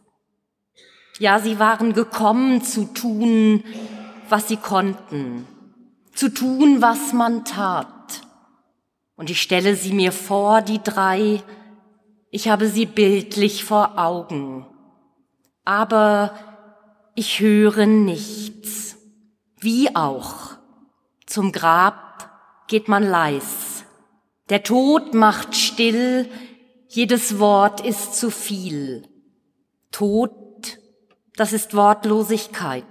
Ja, 1.20 1.40
sie 1.40 1.60
waren 1.60 1.94
gekommen 1.94 2.64
zu 2.64 2.86
tun, 2.86 3.64
was 4.30 4.48
sie 4.48 4.58
konnten, 4.58 5.48
zu 6.14 6.30
tun, 6.34 6.82
was 6.82 7.14
man 7.14 7.46
tat. 7.46 8.22
Und 9.16 9.30
ich 9.30 9.42
stelle 9.42 9.76
sie 9.76 9.94
mir 9.94 10.12
vor, 10.12 10.62
die 10.62 10.82
drei, 10.82 11.42
ich 12.30 12.50
habe 12.50 12.68
sie 12.68 12.86
bildlich 12.86 13.64
vor 13.64 13.98
Augen, 13.98 14.66
aber 15.66 16.34
ich 17.16 17.40
höre 17.40 17.86
nichts. 17.86 18.96
Wie 19.60 19.96
auch. 19.96 20.52
Zum 21.26 21.52
Grab 21.52 22.30
geht 22.68 22.88
man 22.88 23.04
leis. 23.04 23.84
Der 24.50 24.64
Tod 24.64 25.14
macht 25.14 25.56
still, 25.56 26.30
jedes 26.88 27.40
Wort 27.40 27.84
ist 27.86 28.16
zu 28.16 28.30
viel. 28.30 29.08
Tod, 29.92 30.80
das 31.36 31.54
ist 31.54 31.74
Wortlosigkeit. 31.74 32.86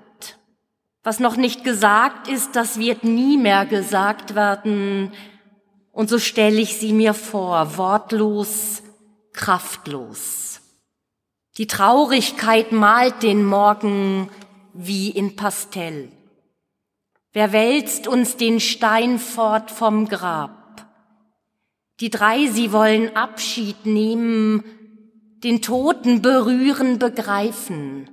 Was 1.06 1.20
noch 1.20 1.36
nicht 1.36 1.62
gesagt 1.62 2.26
ist, 2.26 2.56
das 2.56 2.80
wird 2.80 3.04
nie 3.04 3.36
mehr 3.38 3.64
gesagt 3.64 4.34
werden. 4.34 5.12
Und 5.92 6.10
so 6.10 6.18
stelle 6.18 6.60
ich 6.60 6.78
sie 6.78 6.92
mir 6.92 7.14
vor, 7.14 7.76
wortlos, 7.76 8.82
kraftlos. 9.32 10.60
Die 11.58 11.68
Traurigkeit 11.68 12.72
malt 12.72 13.22
den 13.22 13.44
Morgen 13.44 14.30
wie 14.72 15.10
in 15.10 15.36
Pastell. 15.36 16.10
Wer 17.32 17.52
wälzt 17.52 18.08
uns 18.08 18.36
den 18.36 18.58
Stein 18.58 19.20
fort 19.20 19.70
vom 19.70 20.08
Grab? 20.08 20.88
Die 22.00 22.10
drei, 22.10 22.48
sie 22.48 22.72
wollen 22.72 23.14
Abschied 23.14 23.86
nehmen, 23.86 24.64
den 25.44 25.62
Toten 25.62 26.20
berühren, 26.20 26.98
begreifen 26.98 28.10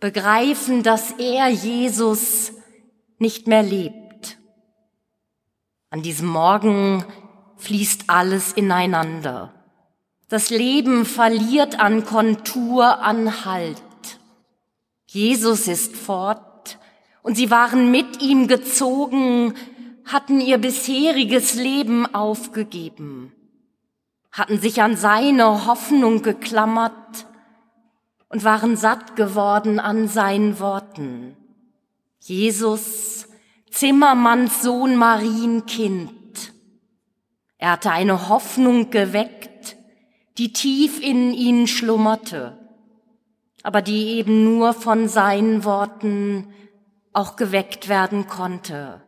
begreifen, 0.00 0.82
dass 0.82 1.12
er, 1.12 1.48
Jesus, 1.48 2.52
nicht 3.18 3.46
mehr 3.46 3.62
lebt. 3.62 4.38
An 5.90 6.02
diesem 6.02 6.28
Morgen 6.28 7.04
fließt 7.56 8.04
alles 8.08 8.52
ineinander. 8.52 9.54
Das 10.28 10.50
Leben 10.50 11.06
verliert 11.06 11.80
an 11.80 12.04
Kontur, 12.04 13.00
an 13.00 13.44
Halt. 13.44 13.82
Jesus 15.06 15.66
ist 15.66 15.96
fort 15.96 16.78
und 17.22 17.36
sie 17.36 17.50
waren 17.50 17.90
mit 17.90 18.22
ihm 18.22 18.46
gezogen, 18.46 19.54
hatten 20.04 20.40
ihr 20.40 20.58
bisheriges 20.58 21.54
Leben 21.54 22.14
aufgegeben, 22.14 23.32
hatten 24.30 24.60
sich 24.60 24.82
an 24.82 24.96
seine 24.96 25.66
Hoffnung 25.66 26.22
geklammert 26.22 27.26
und 28.28 28.44
waren 28.44 28.76
satt 28.76 29.16
geworden 29.16 29.80
an 29.80 30.08
seinen 30.08 30.60
Worten. 30.60 31.36
Jesus, 32.20 33.26
Zimmermanns 33.70 34.62
Sohn 34.62 34.96
Marienkind, 34.96 36.12
Er 37.58 37.72
hatte 37.72 37.90
eine 37.90 38.28
Hoffnung 38.28 38.90
geweckt, 38.90 39.76
die 40.36 40.52
tief 40.52 41.00
in 41.00 41.32
ihnen 41.32 41.66
schlummerte, 41.66 42.56
aber 43.62 43.82
die 43.82 44.16
eben 44.18 44.44
nur 44.44 44.72
von 44.72 45.08
seinen 45.08 45.64
Worten 45.64 46.52
auch 47.12 47.36
geweckt 47.36 47.88
werden 47.88 48.28
konnte. 48.28 49.02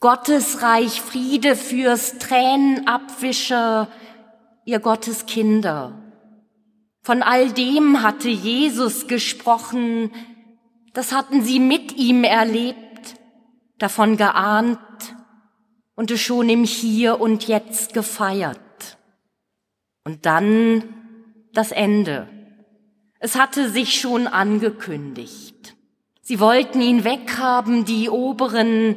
Gottes 0.00 0.62
Reich 0.62 1.00
Friede 1.00 1.54
fürs 1.54 2.18
Tränenabwischer, 2.18 3.88
ihr 4.64 4.80
Gottes 4.80 5.26
Kinder. 5.26 5.99
Von 7.02 7.22
all 7.22 7.50
dem 7.52 8.02
hatte 8.02 8.28
Jesus 8.28 9.06
gesprochen, 9.06 10.10
das 10.92 11.12
hatten 11.12 11.42
sie 11.42 11.58
mit 11.58 11.92
ihm 11.96 12.24
erlebt, 12.24 13.16
davon 13.78 14.16
geahnt 14.16 14.78
und 15.94 16.10
es 16.10 16.20
schon 16.20 16.48
im 16.48 16.64
Hier 16.64 17.20
und 17.20 17.48
Jetzt 17.48 17.94
gefeiert. 17.94 18.98
Und 20.04 20.26
dann 20.26 20.94
das 21.52 21.72
Ende. 21.72 22.28
Es 23.18 23.36
hatte 23.36 23.68
sich 23.70 24.00
schon 24.00 24.26
angekündigt. 24.26 25.76
Sie 26.22 26.40
wollten 26.40 26.80
ihn 26.80 27.04
weghaben, 27.04 27.84
die 27.84 28.08
Oberen, 28.08 28.96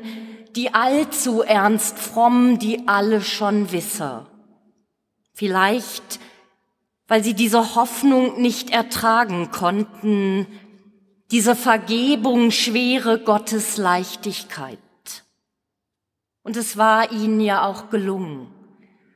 die 0.56 0.74
allzu 0.74 1.42
ernst 1.42 1.98
fromm, 1.98 2.60
die 2.60 2.88
alle 2.88 3.22
schon 3.22 3.72
Wisser. 3.72 4.30
Vielleicht, 5.34 6.20
weil 7.14 7.24
sie 7.24 7.36
diese 7.36 7.76
Hoffnung 7.76 8.42
nicht 8.42 8.72
ertragen 8.72 9.52
konnten, 9.52 10.48
diese 11.30 11.56
Vergebung 11.56 12.50
schwere 12.50 13.20
Gottes 13.20 13.78
Leichtigkeit. 13.78 14.80
Und 16.42 16.58
es 16.58 16.76
war 16.76 17.12
ihnen 17.12 17.40
ja 17.40 17.68
auch 17.68 17.92
gelungen. 17.92 18.48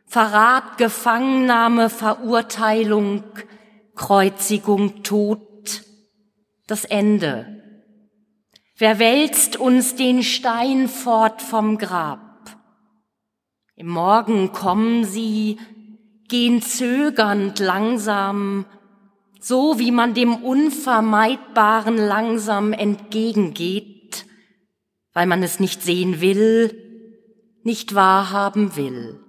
Verrat, 0.06 0.78
Gefangennahme, 0.78 1.90
Verurteilung, 1.90 3.24
Kreuzigung, 3.96 5.02
Tod, 5.02 5.82
das 6.68 6.86
Ende. 6.86 7.64
Wer 8.78 9.00
wälzt 9.00 9.58
uns 9.58 9.96
den 9.96 10.22
Stein 10.22 10.88
fort 10.88 11.42
vom 11.42 11.80
Grab? 11.80 12.56
Im 13.76 13.88
Morgen 13.88 14.52
kommen 14.52 15.04
sie, 15.04 15.58
gehen 16.28 16.62
zögernd 16.62 17.60
langsam, 17.60 18.66
so 19.40 19.80
wie 19.80 19.92
man 19.92 20.14
dem 20.14 20.36
Unvermeidbaren 20.36 21.98
langsam 21.98 22.74
entgegengeht, 22.74 24.26
weil 25.14 25.28
man 25.28 25.42
es 25.44 25.60
nicht 25.60 25.82
sehen 25.84 26.22
will, 26.22 26.84
nicht 27.64 27.96
wahrhaben 27.96 28.76
will. 28.76 29.20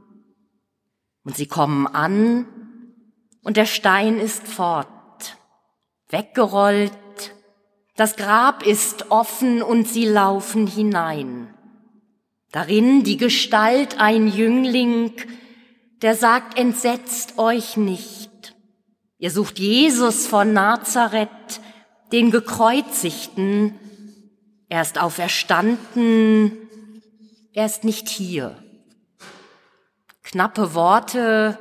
Und 1.24 1.36
sie 1.36 1.46
kommen 1.46 1.86
an 1.86 2.46
und 3.42 3.56
der 3.56 3.66
Stein 3.66 4.18
ist 4.18 4.46
fort, 4.46 5.36
weggerollt, 6.08 6.92
das 7.96 8.16
Grab 8.16 8.64
ist 8.64 9.10
offen 9.10 9.60
und 9.60 9.88
sie 9.88 10.06
laufen 10.06 10.66
hinein. 10.66 11.52
Darin 12.52 13.02
die 13.02 13.16
Gestalt 13.16 14.00
ein 14.00 14.28
Jüngling, 14.28 15.12
der 16.02 16.14
sagt, 16.14 16.58
entsetzt 16.58 17.38
euch 17.38 17.76
nicht. 17.76 18.54
Ihr 19.18 19.30
sucht 19.30 19.58
Jesus 19.58 20.26
von 20.26 20.52
Nazareth, 20.52 21.60
den 22.12 22.30
Gekreuzigten. 22.30 23.74
Er 24.68 24.82
ist 24.82 25.00
auferstanden, 25.00 26.56
er 27.52 27.66
ist 27.66 27.84
nicht 27.84 28.08
hier. 28.08 28.62
Knappe 30.22 30.74
Worte 30.74 31.58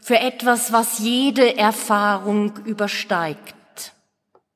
für 0.00 0.18
etwas, 0.18 0.72
was 0.72 0.98
jede 0.98 1.56
Erfahrung 1.56 2.56
übersteigt, 2.64 3.92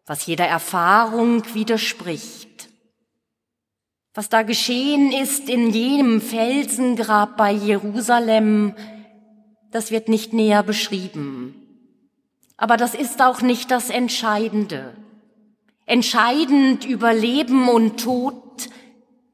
was 0.06 0.26
jeder 0.26 0.46
Erfahrung 0.46 1.42
widerspricht. 1.54 2.55
Was 4.16 4.30
da 4.30 4.44
geschehen 4.44 5.12
ist 5.12 5.50
in 5.50 5.68
jenem 5.68 6.22
Felsengrab 6.22 7.36
bei 7.36 7.52
Jerusalem, 7.52 8.74
das 9.70 9.90
wird 9.90 10.08
nicht 10.08 10.32
näher 10.32 10.62
beschrieben. 10.62 11.54
Aber 12.56 12.78
das 12.78 12.94
ist 12.94 13.20
auch 13.20 13.42
nicht 13.42 13.70
das 13.70 13.90
Entscheidende. 13.90 14.96
Entscheidend 15.84 16.86
über 16.86 17.12
Leben 17.12 17.68
und 17.68 18.00
Tod 18.00 18.70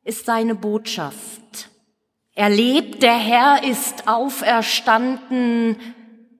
ist 0.02 0.26
seine 0.26 0.56
Botschaft. 0.56 1.70
Er 2.34 2.50
lebt, 2.50 3.04
der 3.04 3.16
Herr 3.16 3.62
ist 3.62 4.08
auferstanden, 4.08 5.76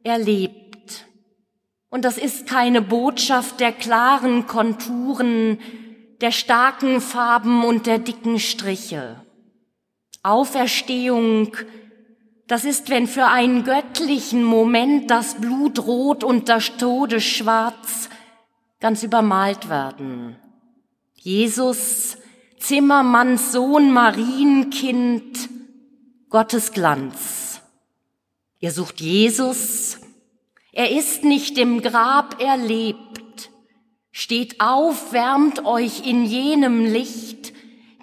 er 0.03 0.19
lebt. 0.19 1.07
Und 1.91 2.05
das 2.05 2.19
ist 2.19 2.49
keine 2.49 2.83
Botschaft 2.83 3.61
der 3.61 3.71
klaren 3.71 4.49
Konturen, 4.49 5.61
der 6.23 6.33
starken 6.33 7.01
Farben 7.01 7.65
und 7.65 7.87
der 7.87 7.99
dicken 7.99 8.39
Striche. 8.39 9.21
Auferstehung 10.23 11.57
das 12.53 12.67
ist, 12.67 12.91
wenn 12.91 13.07
für 13.07 13.29
einen 13.29 13.65
göttlichen 13.65 14.45
Moment 14.45 15.11
das 15.11 15.41
Blut 15.41 15.79
rot 15.87 16.23
und 16.23 16.51
das 16.51 16.77
Tode 16.77 17.19
schwarz 17.19 18.11
ganz 18.79 19.03
übermalt 19.03 19.71
werden. 19.71 20.37
Jesus, 21.15 22.19
Zimmermanns 22.59 23.53
Sohn, 23.53 23.91
Marienkind, 23.91 25.49
Gottes 26.29 26.73
Glanz. 26.73 27.63
Ihr 28.59 28.73
sucht 28.73 29.01
Jesus. 29.01 29.99
Er 30.73 30.91
ist 30.91 31.25
nicht 31.25 31.57
im 31.57 31.81
Grab, 31.81 32.37
er 32.39 32.59
lebt. 32.59 33.22
Steht 34.13 34.61
auf, 34.61 35.15
wärmt 35.15 35.65
euch 35.65 36.07
in 36.07 36.27
jenem 36.27 36.85
Licht, 36.85 37.55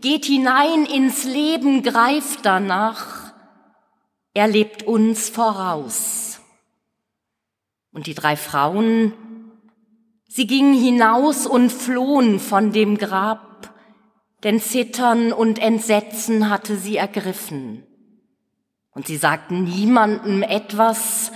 geht 0.01 0.25
hinein 0.25 0.85
ins 0.85 1.23
Leben, 1.23 1.83
greift 1.83 2.45
danach. 2.45 3.33
Er 4.33 4.47
lebt 4.47 4.83
uns 4.83 5.29
voraus. 5.29 6.41
Und 7.91 8.07
die 8.07 8.15
drei 8.15 8.35
Frauen, 8.35 9.13
sie 10.27 10.47
gingen 10.47 10.73
hinaus 10.73 11.45
und 11.45 11.71
flohen 11.71 12.39
von 12.39 12.71
dem 12.71 12.97
Grab, 12.97 13.71
denn 14.43 14.59
Zittern 14.59 15.31
und 15.31 15.59
Entsetzen 15.59 16.49
hatte 16.49 16.75
sie 16.75 16.97
ergriffen. 16.97 17.85
Und 18.91 19.05
sie 19.05 19.17
sagten 19.17 19.65
niemandem 19.65 20.41
etwas, 20.41 21.31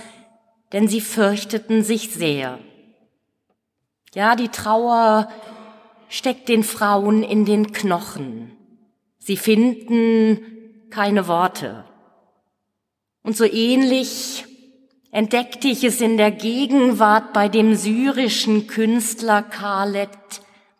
denn 0.72 0.88
sie 0.88 1.00
fürchteten 1.00 1.84
sich 1.84 2.12
sehr. 2.12 2.58
Ja, 4.14 4.36
die 4.36 4.48
Trauer 4.48 5.28
steckt 6.08 6.48
den 6.48 6.62
Frauen 6.62 7.24
in 7.24 7.44
den 7.44 7.72
Knochen. 7.72 8.52
Sie 9.18 9.36
finden 9.36 10.38
keine 10.90 11.26
Worte. 11.26 11.84
Und 13.24 13.36
so 13.36 13.44
ähnlich 13.44 14.44
entdeckte 15.10 15.66
ich 15.66 15.82
es 15.82 16.00
in 16.00 16.16
der 16.16 16.30
Gegenwart 16.30 17.32
bei 17.32 17.48
dem 17.48 17.74
syrischen 17.74 18.68
Künstler 18.68 19.42
Khaled 19.42 20.10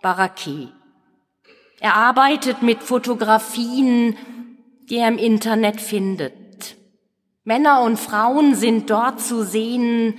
Baraki. 0.00 0.68
Er 1.80 1.96
arbeitet 1.96 2.62
mit 2.62 2.82
Fotografien, 2.82 4.16
die 4.88 4.98
er 4.98 5.08
im 5.08 5.18
Internet 5.18 5.80
findet. 5.80 6.76
Männer 7.42 7.82
und 7.82 7.98
Frauen 7.98 8.54
sind 8.54 8.90
dort 8.90 9.20
zu 9.20 9.44
sehen, 9.44 10.14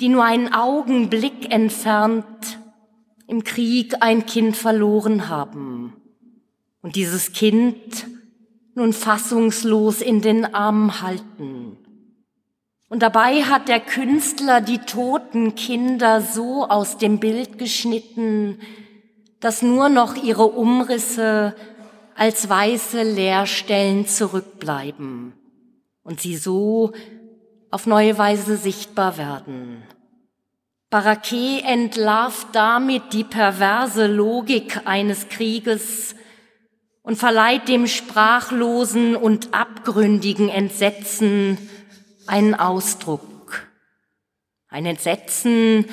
die 0.00 0.08
nur 0.08 0.24
einen 0.24 0.52
Augenblick 0.52 1.52
entfernt 1.52 2.58
im 3.26 3.44
Krieg 3.44 3.96
ein 4.00 4.26
Kind 4.26 4.56
verloren 4.56 5.28
haben. 5.28 5.94
Und 6.82 6.96
dieses 6.96 7.32
Kind 7.32 8.06
nun 8.74 8.92
fassungslos 8.92 10.00
in 10.00 10.20
den 10.20 10.54
Arm 10.54 11.02
halten. 11.02 11.76
Und 12.88 13.02
dabei 13.02 13.42
hat 13.42 13.68
der 13.68 13.80
Künstler 13.80 14.60
die 14.60 14.78
toten 14.78 15.54
Kinder 15.54 16.22
so 16.22 16.66
aus 16.66 16.96
dem 16.96 17.18
Bild 17.18 17.58
geschnitten, 17.58 18.60
dass 19.40 19.62
nur 19.62 19.88
noch 19.88 20.16
ihre 20.16 20.46
Umrisse 20.46 21.54
als 22.14 22.48
weiße 22.48 23.02
Leerstellen 23.02 24.06
zurückbleiben 24.06 25.34
und 26.02 26.20
sie 26.20 26.36
so 26.36 26.92
auf 27.70 27.86
neue 27.86 28.16
Weise 28.18 28.56
sichtbar 28.56 29.18
werden. 29.18 29.82
Baraquet 30.90 31.62
entlarvt 31.64 32.48
damit 32.52 33.12
die 33.12 33.24
perverse 33.24 34.06
Logik 34.06 34.82
eines 34.86 35.28
Krieges, 35.28 36.14
und 37.08 37.16
verleiht 37.16 37.68
dem 37.68 37.86
sprachlosen 37.86 39.16
und 39.16 39.54
abgründigen 39.54 40.50
Entsetzen 40.50 41.56
einen 42.26 42.54
Ausdruck. 42.54 43.66
Ein 44.68 44.84
Entsetzen, 44.84 45.86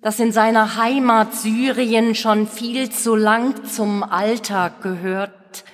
das 0.00 0.20
in 0.20 0.30
seiner 0.30 0.76
Heimat 0.76 1.34
Syrien 1.34 2.14
schon 2.14 2.46
viel 2.46 2.88
zu 2.90 3.16
lang 3.16 3.64
zum 3.64 4.04
Alltag 4.04 4.80
gehört 4.80 5.64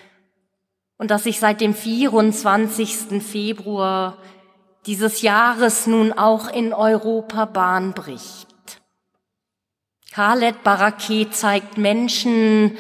und 0.97 1.11
dass 1.11 1.25
sich 1.25 1.41
seit 1.41 1.61
dem 1.61 1.75
24. 1.75 3.23
Februar 3.23 4.17
dieses 4.87 5.23
Jahres 5.23 5.87
nun 5.87 6.13
auch 6.13 6.49
in 6.49 6.73
Europa 6.73 7.47
Bahn 7.47 7.93
bricht. 7.93 8.49
Khaled 10.13 10.63
Barake 10.63 11.31
zeigt 11.31 11.79
Menschen, 11.79 12.77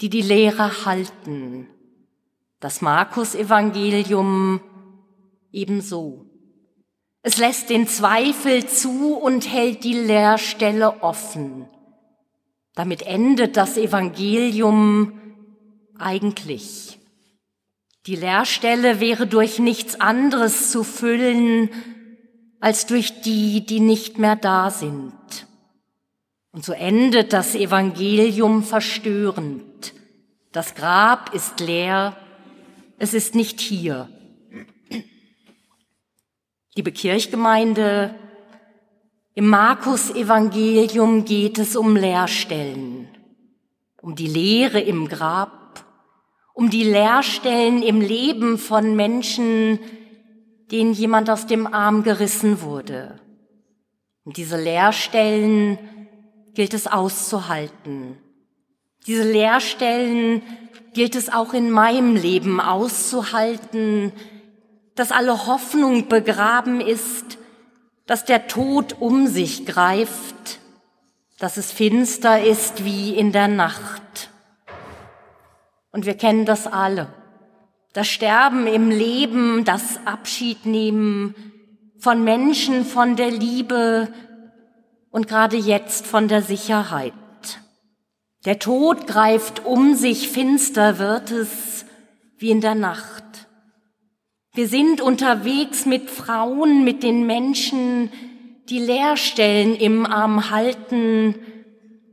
die 0.00 0.10
die 0.10 0.22
Lehre 0.22 0.84
halten. 0.84 1.68
Das 2.60 2.80
Markus-Evangelium 2.82 4.60
ebenso. 5.52 6.26
Es 7.22 7.38
lässt 7.38 7.70
den 7.70 7.88
Zweifel 7.88 8.66
zu 8.66 9.16
und 9.16 9.52
hält 9.52 9.82
die 9.82 9.94
Leerstelle 9.94 11.02
offen. 11.02 11.68
Damit 12.76 13.02
endet 13.02 13.56
das 13.56 13.76
Evangelium 13.76 15.18
eigentlich. 15.98 16.85
Die 18.06 18.14
Leerstelle 18.14 19.00
wäre 19.00 19.26
durch 19.26 19.58
nichts 19.58 20.00
anderes 20.00 20.70
zu 20.70 20.84
füllen 20.84 21.70
als 22.60 22.86
durch 22.86 23.20
die, 23.22 23.66
die 23.66 23.80
nicht 23.80 24.18
mehr 24.18 24.36
da 24.36 24.70
sind. 24.70 25.12
Und 26.52 26.64
so 26.64 26.72
endet 26.72 27.32
das 27.32 27.54
Evangelium 27.54 28.62
verstörend. 28.62 29.92
Das 30.52 30.74
Grab 30.74 31.34
ist 31.34 31.60
leer, 31.60 32.16
es 32.98 33.12
ist 33.12 33.34
nicht 33.34 33.60
hier. 33.60 34.08
Liebe 36.74 36.92
Kirchgemeinde, 36.92 38.14
im 39.34 39.48
Markus-Evangelium 39.48 41.24
geht 41.24 41.58
es 41.58 41.76
um 41.76 41.96
Leerstellen, 41.96 43.08
um 44.00 44.14
die 44.14 44.28
Leere 44.28 44.80
im 44.80 45.08
Grab, 45.08 45.65
um 46.56 46.70
die 46.70 46.84
Leerstellen 46.84 47.82
im 47.82 48.00
Leben 48.00 48.56
von 48.56 48.96
Menschen, 48.96 49.78
denen 50.72 50.94
jemand 50.94 51.28
aus 51.28 51.46
dem 51.46 51.66
Arm 51.66 52.02
gerissen 52.02 52.62
wurde. 52.62 53.20
Und 54.24 54.38
diese 54.38 54.56
Leerstellen 54.56 55.78
gilt 56.54 56.72
es 56.72 56.86
auszuhalten. 56.86 58.16
Diese 59.06 59.30
Leerstellen 59.30 60.40
gilt 60.94 61.14
es 61.14 61.30
auch 61.30 61.52
in 61.52 61.70
meinem 61.70 62.16
Leben 62.16 62.58
auszuhalten, 62.58 64.12
dass 64.94 65.12
alle 65.12 65.46
Hoffnung 65.46 66.08
begraben 66.08 66.80
ist, 66.80 67.36
dass 68.06 68.24
der 68.24 68.46
Tod 68.46 68.96
um 68.98 69.26
sich 69.26 69.66
greift, 69.66 70.58
dass 71.38 71.58
es 71.58 71.70
finster 71.70 72.42
ist 72.42 72.82
wie 72.82 73.14
in 73.14 73.30
der 73.30 73.46
Nacht. 73.48 74.30
Und 75.96 76.04
wir 76.04 76.12
kennen 76.12 76.44
das 76.44 76.66
alle. 76.66 77.08
Das 77.94 78.06
Sterben 78.06 78.66
im 78.66 78.90
Leben, 78.90 79.64
das 79.64 79.98
Abschiednehmen 80.04 81.34
von 81.98 82.22
Menschen, 82.22 82.84
von 82.84 83.16
der 83.16 83.30
Liebe 83.30 84.12
und 85.10 85.26
gerade 85.26 85.56
jetzt 85.56 86.06
von 86.06 86.28
der 86.28 86.42
Sicherheit. 86.42 87.14
Der 88.44 88.58
Tod 88.58 89.06
greift 89.06 89.64
um 89.64 89.94
sich, 89.94 90.28
finster 90.28 90.98
wird 90.98 91.30
es 91.30 91.86
wie 92.36 92.50
in 92.50 92.60
der 92.60 92.74
Nacht. 92.74 93.24
Wir 94.52 94.68
sind 94.68 95.00
unterwegs 95.00 95.86
mit 95.86 96.10
Frauen, 96.10 96.84
mit 96.84 97.02
den 97.02 97.26
Menschen, 97.26 98.12
die 98.68 98.80
Leerstellen 98.80 99.74
im 99.74 100.04
Arm 100.04 100.50
halten 100.50 101.36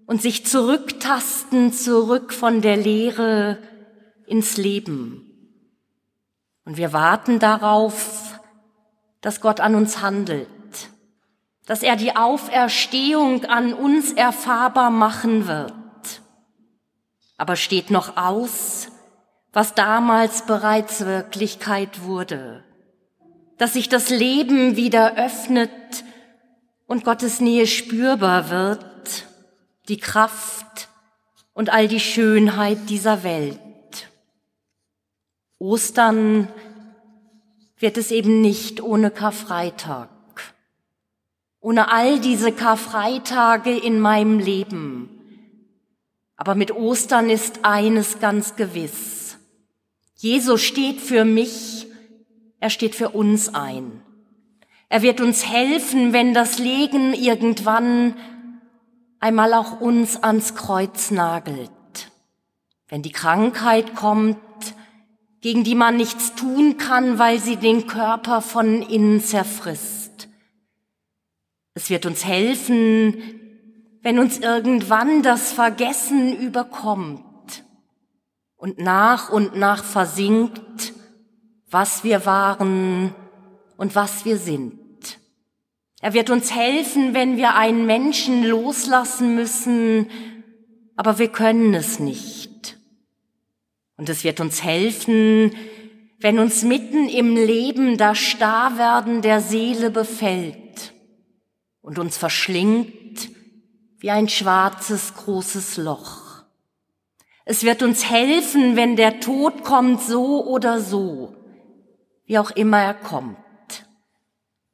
und 0.06 0.22
sich 0.22 0.46
zurücktasten 0.46 1.74
zurück 1.74 2.32
von 2.32 2.62
der 2.62 2.78
Lehre 2.78 3.58
ins 4.28 4.58
Leben. 4.58 5.30
Und 6.66 6.78
wir 6.78 6.94
warten 6.94 7.40
darauf, 7.40 8.40
dass 9.22 9.42
Gott 9.42 9.60
an 9.60 9.76
uns 9.76 10.02
handelt, 10.02 10.48
dass 11.66 11.84
er 11.84 11.96
die 11.96 12.16
Auferstehung 12.16 13.46
an 13.46 13.74
uns 13.74 14.12
erfahrbar 14.14 14.90
machen 14.90 15.48
wird. 15.48 15.74
Aber 17.38 17.56
steht 17.56 17.90
noch 17.90 18.18
aus, 18.18 18.90
was 19.54 19.76
damals 19.76 20.46
bereits 20.46 21.06
Wirklichkeit 21.06 22.04
wurde, 22.04 22.64
dass 23.58 23.74
sich 23.74 23.88
das 23.88 24.10
Leben 24.10 24.76
wieder 24.76 25.16
öffnet 25.16 25.72
und 26.88 27.06
Gottes 27.06 27.40
Nähe 27.40 27.68
spürbar 27.68 28.50
wird, 28.50 29.26
die 29.88 29.98
Kraft 29.98 30.90
und 31.54 31.72
all 31.72 31.88
die 31.88 32.00
Schönheit 32.00 32.90
dieser 32.90 33.24
Welt. 33.24 33.60
Ostern 35.64 36.50
wird 37.78 37.96
es 37.96 38.12
eben 38.12 38.42
nicht 38.42 38.82
ohne 38.82 39.12
Karfreitag, 39.12 40.10
ohne 41.62 41.90
all 41.90 42.20
diese 42.20 42.52
Karfreitage 42.52 43.72
in 43.72 44.02
meinem 44.02 44.40
Leben. 44.40 45.10
Aber 46.36 46.56
mit 46.56 46.76
Ostern 46.76 47.30
ist 47.30 47.64
eines 47.64 48.20
ganz 48.20 48.58
gewiss. 48.58 49.38
Jesus 50.16 50.62
steht 50.62 51.00
für 51.00 51.24
mich, 51.24 51.88
er 52.60 52.70
steht 52.70 52.94
für 52.94 53.12
uns 53.12 53.56
ein. 53.56 54.02
Er 54.90 55.02
wird 55.02 55.22
uns 55.22 55.48
helfen, 55.48 56.12
wenn 56.12 56.34
das 56.34 56.60
Leben 56.60 57.14
irgendwann 57.14 58.18
einmal 59.22 59.54
auch 59.54 59.80
uns 59.80 60.22
ans 60.22 60.56
Kreuz 60.56 61.10
nagelt. 61.10 61.72
Wenn 62.90 63.02
die 63.02 63.14
Krankheit 63.14 63.96
kommt, 63.96 64.38
gegen 65.44 65.66
die 65.66 65.76
man 65.76 65.98
nichts 65.98 66.36
tun 66.36 66.78
kann, 66.78 67.20
weil 67.20 67.38
sie 67.38 67.58
den 67.58 67.86
Körper 67.86 68.42
von 68.42 68.82
innen 68.82 69.20
zerfrisst. 69.20 70.30
Es 71.74 71.90
wird 71.90 72.06
uns 72.06 72.24
helfen, 72.24 73.22
wenn 74.02 74.20
uns 74.20 74.40
irgendwann 74.40 75.22
das 75.22 75.52
Vergessen 75.52 76.34
überkommt 76.38 77.26
und 78.56 78.80
nach 78.80 79.30
und 79.30 79.58
nach 79.58 79.84
versinkt, 79.84 80.94
was 81.70 82.06
wir 82.06 82.26
waren 82.26 83.14
und 83.76 83.96
was 83.96 84.24
wir 84.24 84.38
sind. 84.38 84.80
Er 86.00 86.14
wird 86.14 86.30
uns 86.30 86.56
helfen, 86.56 87.14
wenn 87.14 87.36
wir 87.36 87.56
einen 87.56 87.86
Menschen 87.86 88.46
loslassen 88.46 89.36
müssen, 89.36 90.08
aber 90.96 91.20
wir 91.20 91.28
können 91.28 91.74
es 91.74 92.00
nicht. 92.00 92.53
Und 93.98 94.10
es 94.10 94.24
wird 94.24 94.40
uns 94.40 94.64
helfen, 94.64 95.56
wenn 96.20 96.40
uns 96.40 96.64
mitten 96.64 97.10
im 97.10 97.36
Leben 97.36 97.98
das 97.98 98.18
Starrwerden 98.18 99.22
der 99.22 99.42
Seele 99.42 99.92
befällt 99.92 100.94
und 101.82 102.00
uns 102.00 102.18
verschlingt 102.18 103.30
wie 104.00 104.10
ein 104.10 104.30
schwarzes 104.30 105.14
großes 105.16 105.78
Loch. 105.78 106.44
Es 107.46 107.64
wird 107.64 107.84
uns 107.84 108.10
helfen, 108.10 108.76
wenn 108.76 108.96
der 108.96 109.20
Tod 109.20 109.64
kommt, 109.64 110.02
so 110.02 110.46
oder 110.46 110.80
so, 110.80 111.36
wie 112.26 112.38
auch 112.38 112.52
immer 112.52 112.82
er 112.82 112.94
kommt. 112.94 113.38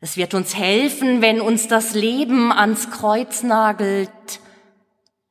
Es 0.01 0.17
wird 0.17 0.33
uns 0.33 0.55
helfen, 0.55 1.21
wenn 1.21 1.41
uns 1.41 1.67
das 1.67 1.93
Leben 1.93 2.51
ans 2.51 2.89
Kreuz 2.91 3.43
nagelt 3.43 4.39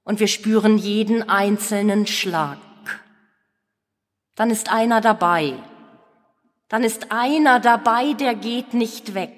und 0.03 0.21
wir 0.21 0.27
spüren 0.27 0.79
jeden 0.79 1.29
einzelnen 1.29 2.07
Schlag. 2.07 2.59
Dann 4.39 4.51
ist 4.51 4.71
einer 4.71 5.01
dabei. 5.01 5.55
Dann 6.69 6.85
ist 6.85 7.11
einer 7.11 7.59
dabei, 7.59 8.13
der 8.13 8.37
geht 8.37 8.73
nicht 8.73 9.15
weg. 9.15 9.35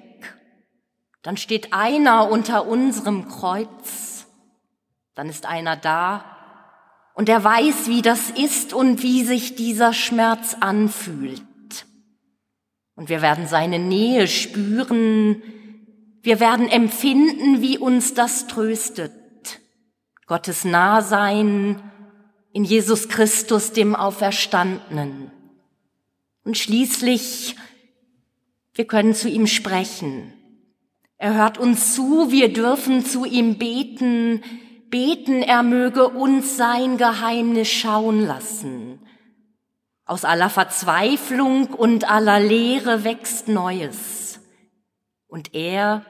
Dann 1.23 1.37
steht 1.37 1.73
einer 1.73 2.29
unter 2.29 2.67
unserem 2.67 3.27
Kreuz. 3.27 4.27
Dann 5.15 5.27
ist 5.27 5.47
einer 5.47 5.75
da, 5.75 6.23
und 7.15 7.29
er 7.29 7.43
weiß, 7.43 7.87
wie 7.87 8.03
das 8.03 8.29
ist 8.29 8.73
und 8.73 9.01
wie 9.01 9.23
sich 9.23 9.55
dieser 9.55 9.91
Schmerz 9.91 10.55
anfühlt. 10.59 11.41
Und 12.95 13.09
wir 13.09 13.23
werden 13.23 13.47
seine 13.47 13.79
Nähe 13.79 14.27
spüren. 14.27 15.41
Wir 16.21 16.39
werden 16.39 16.69
empfinden, 16.69 17.61
wie 17.61 17.79
uns 17.79 18.13
das 18.13 18.45
tröstet. 18.45 19.11
Gottes 20.27 20.63
Nahsein 20.63 21.90
in 22.53 22.63
Jesus 22.63 23.09
Christus, 23.09 23.71
dem 23.71 23.95
Auferstandenen. 23.95 25.31
Und 26.43 26.57
schließlich, 26.57 27.55
wir 28.73 28.85
können 28.85 29.13
zu 29.13 29.29
ihm 29.29 29.47
sprechen. 29.47 30.33
Er 31.17 31.35
hört 31.35 31.57
uns 31.57 31.93
zu, 31.93 32.31
wir 32.31 32.51
dürfen 32.51 33.05
zu 33.05 33.25
ihm 33.25 33.57
beten, 33.57 34.43
beten, 34.89 35.43
er 35.43 35.61
möge 35.61 36.09
uns 36.09 36.57
sein 36.57 36.97
Geheimnis 36.97 37.69
schauen 37.69 38.25
lassen. 38.25 38.99
Aus 40.05 40.25
aller 40.25 40.49
Verzweiflung 40.49 41.67
und 41.67 42.09
aller 42.09 42.39
Leere 42.39 43.03
wächst 43.03 43.47
Neues. 43.47 44.39
Und 45.27 45.53
er, 45.53 46.05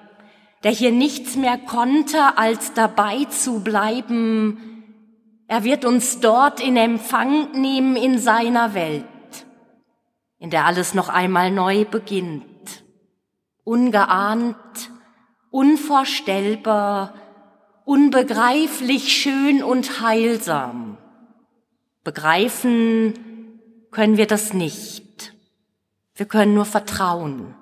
der 0.64 0.72
hier 0.72 0.92
nichts 0.92 1.36
mehr 1.36 1.58
konnte, 1.58 2.38
als 2.38 2.74
dabei 2.74 3.26
zu 3.26 3.60
bleiben, 3.60 4.71
er 5.52 5.66
wird 5.66 5.84
uns 5.84 6.22
dort 6.22 6.62
in 6.62 6.78
Empfang 6.78 7.52
nehmen 7.52 7.98
in 7.98 8.20
seiner 8.20 8.74
Welt. 8.74 9.06
in 10.40 10.50
der 10.50 10.66
alles 10.66 10.94
noch 10.96 11.10
einmal 11.10 11.52
neu 11.52 11.84
beginnt, 11.84 12.86
ungeahnt, 13.64 14.56
unvorstellbar, 15.52 17.14
unbegreiflich 17.84 19.14
schön 19.14 19.62
und 19.62 20.02
heilsam. 20.02 20.98
Begreifen 22.06 23.60
können 23.92 24.16
wir 24.18 24.28
das 24.28 24.54
nicht. 24.54 25.34
Wir 26.16 26.28
können 26.28 26.54
nur 26.56 26.66
vertrauen. 26.66 27.54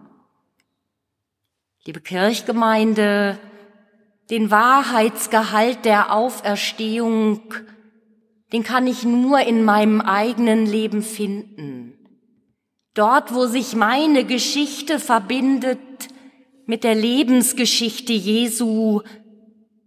Liebe 1.83 1.99
Kirchgemeinde, 1.99 3.39
den 4.29 4.51
Wahrheitsgehalt 4.51 5.83
der 5.85 6.13
Auferstehung, 6.13 7.41
den 8.51 8.63
kann 8.63 8.87
ich 8.87 9.03
nur 9.03 9.39
in 9.41 9.63
meinem 9.63 10.01
eigenen 10.01 10.65
Leben 10.65 11.03
finden. 11.03 11.93
Dort, 12.93 13.33
wo 13.33 13.45
sich 13.45 13.75
meine 13.75 14.25
Geschichte 14.25 14.99
verbindet 14.99 15.79
mit 16.65 16.83
der 16.83 16.95
Lebensgeschichte 16.95 18.13
Jesu 18.13 19.01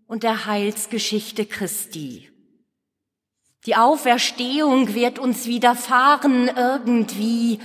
und 0.06 0.22
der 0.22 0.46
Heilsgeschichte 0.46 1.46
Christi. 1.46 2.28
Die 3.66 3.76
Auferstehung 3.76 4.94
wird 4.94 5.18
uns 5.18 5.46
widerfahren 5.46 6.50
irgendwie, 6.56 7.60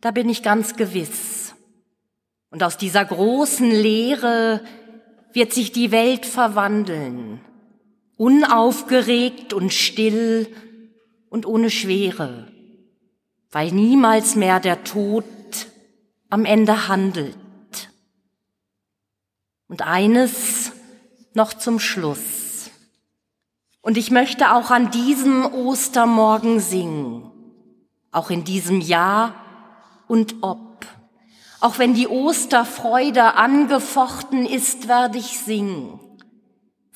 da 0.00 0.10
bin 0.10 0.28
ich 0.28 0.42
ganz 0.42 0.74
gewiss. 0.74 1.54
Und 2.50 2.62
aus 2.62 2.78
dieser 2.78 3.04
großen 3.04 3.70
Lehre 3.70 4.64
wird 5.32 5.52
sich 5.52 5.70
die 5.70 5.92
Welt 5.92 6.26
verwandeln, 6.26 7.40
unaufgeregt 8.18 9.54
und 9.54 9.72
still 9.72 10.54
und 11.30 11.46
ohne 11.46 11.70
Schwere, 11.70 12.52
weil 13.50 13.72
niemals 13.72 14.36
mehr 14.36 14.60
der 14.60 14.84
Tod 14.84 15.24
am 16.28 16.44
Ende 16.44 16.88
handelt. 16.88 17.36
Und 19.68 19.82
eines 19.82 20.72
noch 21.34 21.54
zum 21.54 21.78
Schluss. 21.78 22.70
Und 23.80 23.96
ich 23.96 24.10
möchte 24.10 24.52
auch 24.52 24.70
an 24.70 24.90
diesem 24.90 25.46
Ostermorgen 25.46 26.60
singen, 26.60 27.30
auch 28.10 28.30
in 28.30 28.44
diesem 28.44 28.80
Jahr 28.80 29.34
und 30.08 30.36
ob. 30.42 30.86
Auch 31.60 31.78
wenn 31.78 31.94
die 31.94 32.08
Osterfreude 32.08 33.34
angefochten 33.34 34.44
ist, 34.44 34.88
werde 34.88 35.18
ich 35.18 35.38
singen. 35.38 36.00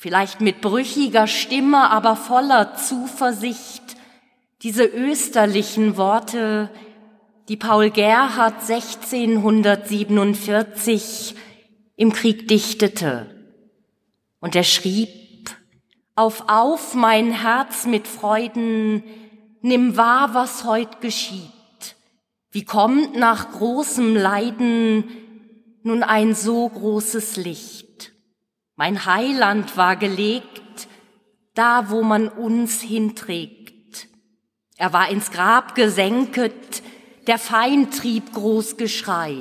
Vielleicht 0.03 0.39
mit 0.41 0.59
brüchiger 0.59 1.27
Stimme, 1.27 1.89
aber 1.89 2.17
voller 2.17 2.75
Zuversicht. 2.75 3.81
Diese 4.61 4.83
österlichen 4.83 5.95
Worte, 5.95 6.69
die 7.47 7.55
Paul 7.55 7.89
Gerhard 7.89 8.69
1647 8.69 11.35
im 11.95 12.11
Krieg 12.11 12.49
dichtete. 12.49 13.33
Und 14.41 14.57
er 14.57 14.65
schrieb, 14.65 15.07
auf, 16.15 16.49
auf 16.49 16.95
mein 16.95 17.31
Herz 17.31 17.85
mit 17.85 18.05
Freuden, 18.05 19.05
nimm 19.61 19.95
wahr, 19.95 20.33
was 20.33 20.65
heut 20.65 20.99
geschieht. 20.99 21.47
Wie 22.51 22.65
kommt 22.65 23.15
nach 23.15 23.53
großem 23.53 24.17
Leiden 24.17 25.05
nun 25.81 26.03
ein 26.03 26.35
so 26.35 26.67
großes 26.67 27.37
Licht? 27.37 27.92
Mein 28.75 29.05
Heiland 29.05 29.77
war 29.77 29.95
gelegt, 29.95 30.87
da 31.53 31.89
wo 31.89 32.01
man 32.01 32.27
uns 32.27 32.81
hinträgt. 32.81 34.07
Er 34.77 34.93
war 34.93 35.09
ins 35.09 35.29
Grab 35.29 35.75
gesenket, 35.75 36.81
der 37.27 37.37
Feind 37.37 37.95
trieb 37.95 38.33
groß 38.33 38.77
Geschrei. 38.77 39.37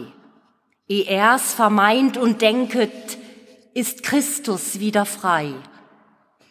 Eh 0.87 1.05
er's 1.05 1.55
vermeint 1.55 2.18
und 2.18 2.43
denket, 2.43 3.18
ist 3.72 4.03
Christus 4.03 4.78
wieder 4.80 5.07
frei 5.07 5.55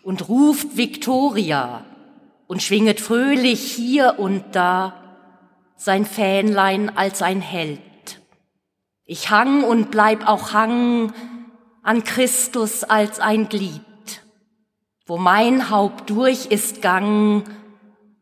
und 0.02 0.28
ruft 0.28 0.76
Victoria 0.76 1.86
und 2.48 2.64
schwinget 2.64 3.00
fröhlich 3.00 3.62
hier 3.62 4.16
und 4.18 4.56
da 4.56 4.94
sein 5.76 6.06
Fähnlein 6.06 6.98
als 6.98 7.22
ein 7.22 7.42
Held. 7.42 7.80
Ich 9.06 9.30
hang 9.30 9.64
und 9.64 9.92
bleib 9.92 10.28
auch 10.28 10.54
hangen 10.54 11.14
an 11.84 12.04
Christus 12.04 12.84
als 12.84 13.20
ein 13.20 13.50
Glied. 13.50 13.82
Wo 15.06 15.18
mein 15.18 15.70
Haupt 15.70 16.10
durch 16.10 16.48
ist 16.48 16.82
gang, 16.82 17.44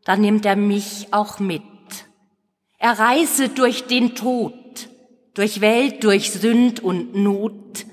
da 0.04 0.16
nimmt 0.16 0.46
er 0.46 0.56
mich 0.56 1.08
auch 1.12 1.38
mit. 1.38 1.62
Er 2.78 2.98
reiße 2.98 3.50
durch 3.50 3.86
den 3.86 4.14
Tod, 4.14 4.54
durch 5.34 5.60
Welt, 5.60 6.02
durch 6.02 6.32
Sünd 6.32 6.80
und 6.80 7.14
Not. 7.14 7.84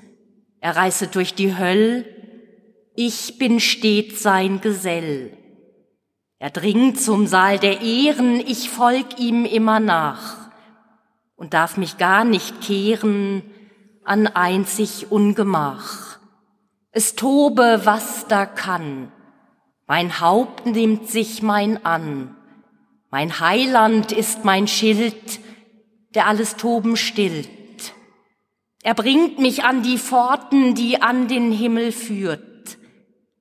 Er 0.60 0.76
reiße 0.76 1.08
durch 1.08 1.34
die 1.34 1.58
Höll. 1.58 2.06
Ich 2.94 3.38
bin 3.38 3.60
stets 3.60 4.22
sein 4.22 4.60
Gesell. 4.60 5.36
Er 6.38 6.50
dringt 6.50 7.00
zum 7.00 7.26
Saal 7.26 7.58
der 7.58 7.80
Ehren, 7.82 8.40
ich 8.40 8.70
folg 8.70 9.18
ihm 9.18 9.44
immer 9.44 9.80
nach 9.80 10.50
und 11.36 11.52
darf 11.52 11.76
mich 11.76 11.98
gar 11.98 12.24
nicht 12.24 12.60
kehren 12.60 13.42
an 14.08 14.26
einzig 14.26 15.12
Ungemach. 15.12 16.18
Es 16.92 17.14
tobe, 17.14 17.82
was 17.84 18.26
da 18.26 18.46
kann, 18.46 19.12
mein 19.86 20.20
Haupt 20.20 20.64
nimmt 20.64 21.08
sich 21.08 21.42
mein 21.42 21.84
an, 21.84 22.34
mein 23.10 23.38
Heiland 23.40 24.10
ist 24.12 24.44
mein 24.44 24.66
Schild, 24.66 25.40
der 26.14 26.26
alles 26.26 26.56
Toben 26.56 26.96
stillt. 26.96 27.48
Er 28.82 28.94
bringt 28.94 29.38
mich 29.38 29.64
an 29.64 29.82
die 29.82 29.98
Pforten, 29.98 30.74
die 30.74 31.02
an 31.02 31.28
den 31.28 31.52
Himmel 31.52 31.92
führt, 31.92 32.78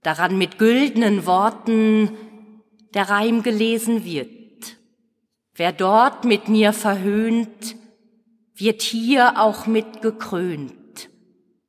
daran 0.04 0.38
mit 0.38 0.58
güldenen 0.58 1.26
Worten 1.26 2.12
der 2.94 3.10
Reim 3.10 3.42
gelesen 3.42 4.04
wird. 4.04 4.28
Wer 5.56 5.72
dort 5.72 6.26
mit 6.26 6.50
mir 6.50 6.74
verhöhnt, 6.74 7.77
wird 8.60 8.82
hier 8.82 9.40
auch 9.40 9.68
mit 9.68 10.02
gekrönt. 10.02 11.10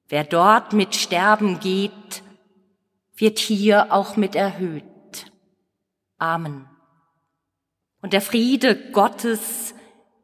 Wer 0.09 0.25
dort 0.25 0.73
mit 0.73 0.95
Sterben 0.95 1.61
geht, 1.61 2.23
wird 3.15 3.39
hier 3.39 3.93
auch 3.93 4.17
mit 4.17 4.35
erhöht. 4.35 4.85
Amen. 6.19 6.69
Und 8.01 8.13
der 8.13 8.21
Friede 8.21 8.91
Gottes, 8.93 9.75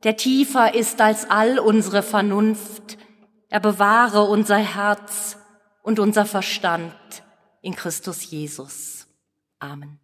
der 0.05 0.17
tiefer 0.17 0.75
ist 0.75 1.01
als 1.01 1.29
all 1.29 1.59
unsere 1.59 2.03
Vernunft, 2.03 2.99
er 3.49 3.61
bewahre 3.61 4.23
unser 4.23 4.57
Herz 4.57 5.37
und 5.83 5.99
unser 5.99 6.25
Verstand 6.25 6.95
in 7.61 7.75
Christus 7.75 8.31
Jesus. 8.31 9.07
Amen. 9.59 9.99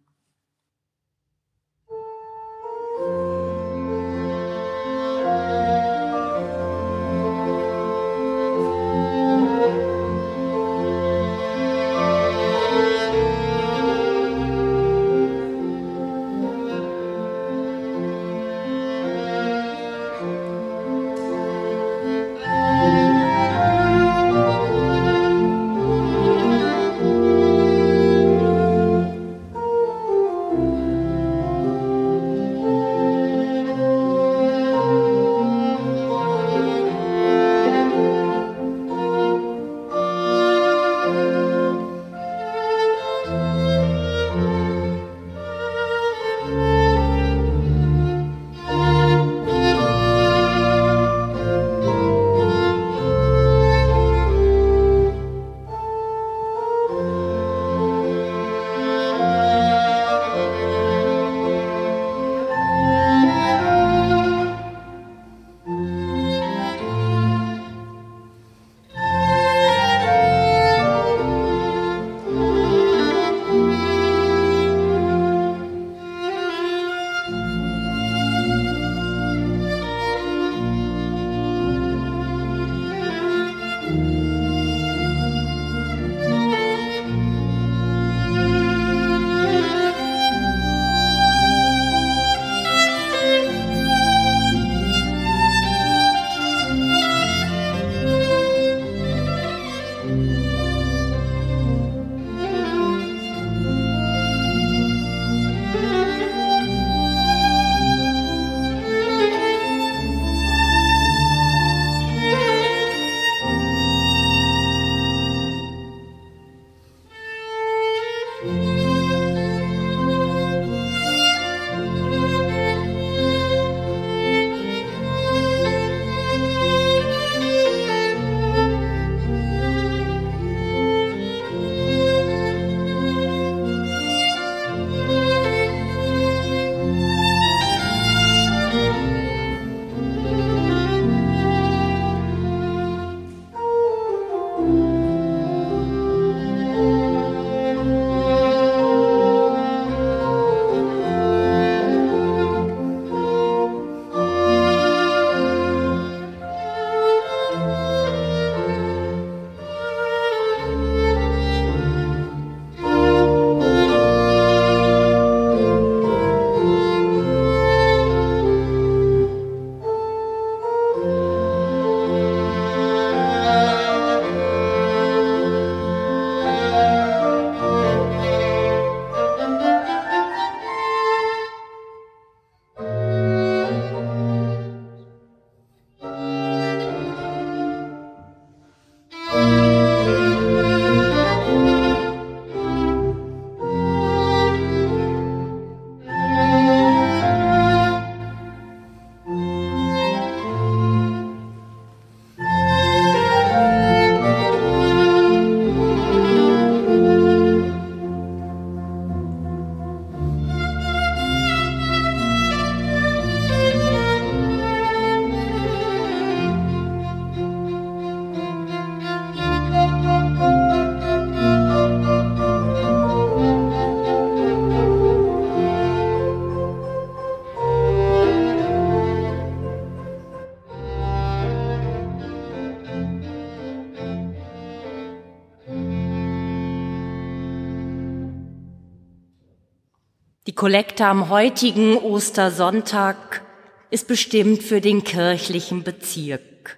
Kollekte 240.61 241.07
am 241.07 241.29
heutigen 241.29 241.97
Ostersonntag 241.97 243.41
ist 243.89 244.07
bestimmt 244.07 244.61
für 244.61 244.79
den 244.79 245.03
kirchlichen 245.03 245.81
Bezirk. 245.81 246.77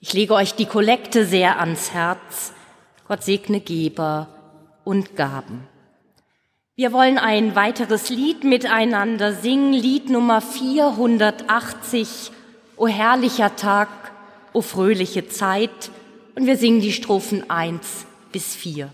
Ich 0.00 0.14
lege 0.14 0.32
euch 0.32 0.54
die 0.54 0.64
Kollekte 0.64 1.26
sehr 1.26 1.60
ans 1.60 1.92
Herz. 1.92 2.54
Gott 3.06 3.22
segne 3.22 3.60
Geber 3.60 4.28
und 4.82 5.14
Gaben. 5.14 5.68
Wir 6.74 6.94
wollen 6.94 7.18
ein 7.18 7.54
weiteres 7.54 8.08
Lied 8.08 8.44
miteinander 8.44 9.34
singen, 9.34 9.74
Lied 9.74 10.08
Nummer 10.08 10.40
480, 10.40 12.30
O 12.78 12.86
herrlicher 12.86 13.56
Tag, 13.56 13.90
o 14.54 14.62
fröhliche 14.62 15.28
Zeit. 15.28 15.90
Und 16.34 16.46
wir 16.46 16.56
singen 16.56 16.80
die 16.80 16.94
Strophen 16.94 17.50
1 17.50 18.06
bis 18.32 18.54
4. 18.54 18.90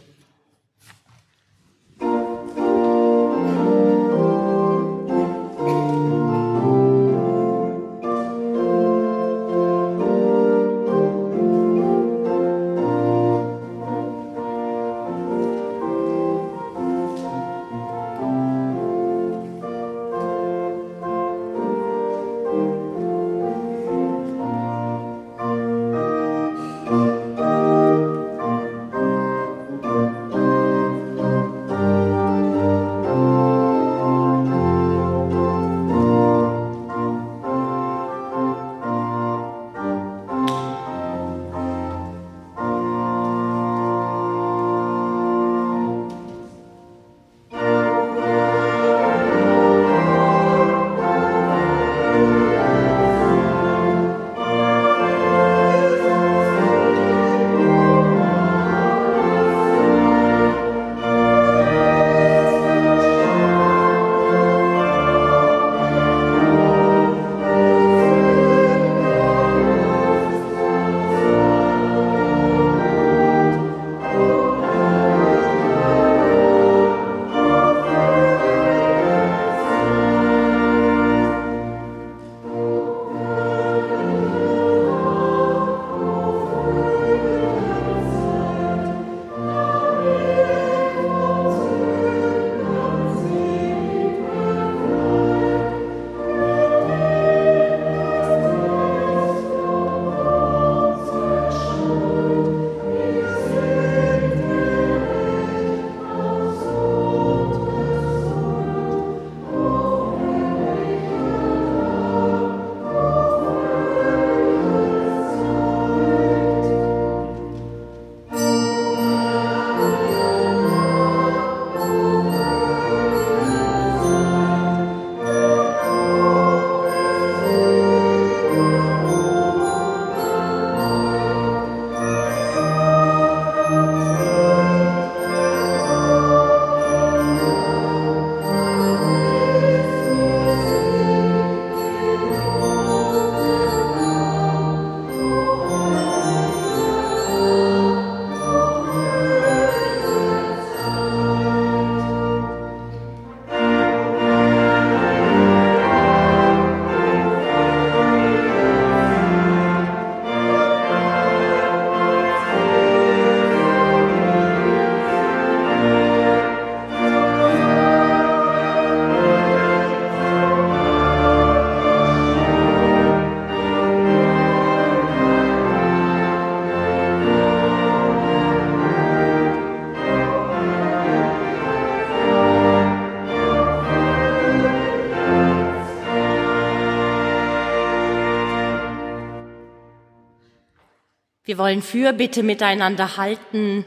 Wir 191.55 191.59
wollen 191.59 191.82
Fürbitte 191.82 192.42
miteinander 192.42 193.16
halten 193.16 193.84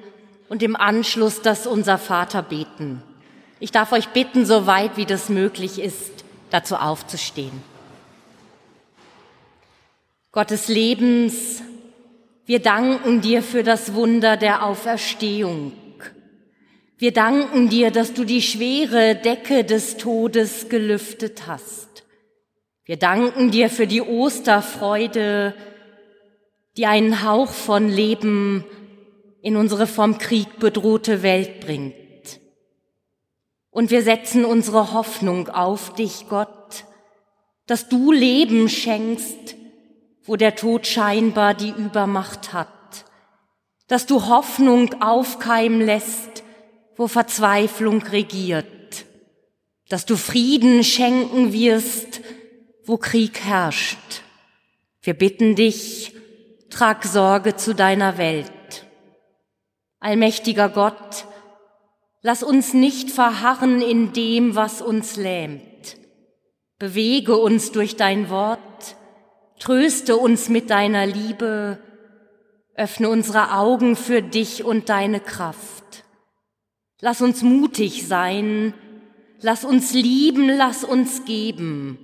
und 0.47 0.63
im 0.63 0.77
Anschluss 0.77 1.41
das 1.41 1.67
unser 1.67 1.97
Vater 1.97 2.41
beten. 2.41 3.03
Ich 3.59 3.73
darf 3.73 3.91
euch 3.91 4.07
bitten, 4.07 4.45
so 4.45 4.67
weit 4.67 4.95
wie 4.95 5.05
das 5.05 5.27
möglich 5.27 5.77
ist, 5.77 6.23
dazu 6.49 6.77
aufzustehen. 6.77 7.61
Gottes 10.31 10.69
Lebens, 10.69 11.61
wir 12.45 12.59
danken 12.59 13.19
dir 13.19 13.43
für 13.43 13.63
das 13.63 13.93
Wunder 13.93 14.37
der 14.37 14.63
Auferstehung. 14.63 15.73
Wir 16.97 17.11
danken 17.11 17.67
dir, 17.67 17.91
dass 17.91 18.13
du 18.13 18.23
die 18.23 18.41
schwere 18.41 19.15
Decke 19.15 19.65
des 19.65 19.97
Todes 19.97 20.69
gelüftet 20.69 21.47
hast. 21.47 22.05
Wir 22.85 22.95
danken 22.95 23.51
dir 23.51 23.69
für 23.69 23.87
die 23.87 24.01
Osterfreude, 24.01 25.53
die 26.77 26.85
einen 26.85 27.23
Hauch 27.23 27.49
von 27.51 27.89
Leben 27.89 28.63
in 29.41 29.57
unsere 29.57 29.87
vom 29.87 30.17
Krieg 30.19 30.59
bedrohte 30.59 31.23
Welt 31.23 31.59
bringt. 31.59 31.95
Und 33.71 33.89
wir 33.91 34.03
setzen 34.03 34.45
unsere 34.45 34.93
Hoffnung 34.93 35.49
auf 35.49 35.93
dich, 35.93 36.25
Gott, 36.29 36.85
dass 37.65 37.89
du 37.89 38.11
Leben 38.11 38.69
schenkst, 38.69 39.55
wo 40.23 40.35
der 40.35 40.55
Tod 40.55 40.85
scheinbar 40.85 41.53
die 41.53 41.69
Übermacht 41.69 42.53
hat, 42.53 43.05
dass 43.87 44.05
du 44.05 44.27
Hoffnung 44.27 45.01
aufkeimen 45.01 45.81
lässt, 45.81 46.43
wo 46.95 47.07
Verzweiflung 47.07 48.01
regiert, 48.03 49.05
dass 49.89 50.05
du 50.05 50.15
Frieden 50.15 50.83
schenken 50.83 51.53
wirst, 51.53 52.21
wo 52.85 52.97
Krieg 52.97 53.39
herrscht. 53.43 53.97
Wir 55.01 55.13
bitten 55.13 55.55
dich, 55.55 56.16
trag 56.69 57.03
Sorge 57.05 57.55
zu 57.55 57.73
deiner 57.73 58.17
Welt. 58.17 58.85
Allmächtiger 59.99 60.69
Gott, 60.69 61.25
lass 62.21 62.43
uns 62.43 62.73
nicht 62.73 63.09
verharren 63.09 63.81
in 63.81 64.13
dem, 64.13 64.55
was 64.55 64.81
uns 64.81 65.15
lähmt. 65.15 65.97
Bewege 66.79 67.37
uns 67.37 67.71
durch 67.71 67.95
dein 67.95 68.29
Wort, 68.29 68.95
tröste 69.59 70.17
uns 70.17 70.49
mit 70.49 70.69
deiner 70.69 71.07
Liebe, 71.07 71.79
öffne 72.75 73.09
unsere 73.09 73.53
Augen 73.53 73.95
für 73.95 74.21
dich 74.21 74.63
und 74.63 74.89
deine 74.89 75.19
Kraft. 75.19 76.03
Lass 77.01 77.21
uns 77.21 77.41
mutig 77.41 78.07
sein, 78.07 78.73
lass 79.41 79.65
uns 79.65 79.93
lieben, 79.93 80.49
lass 80.49 80.83
uns 80.83 81.25
geben 81.25 81.97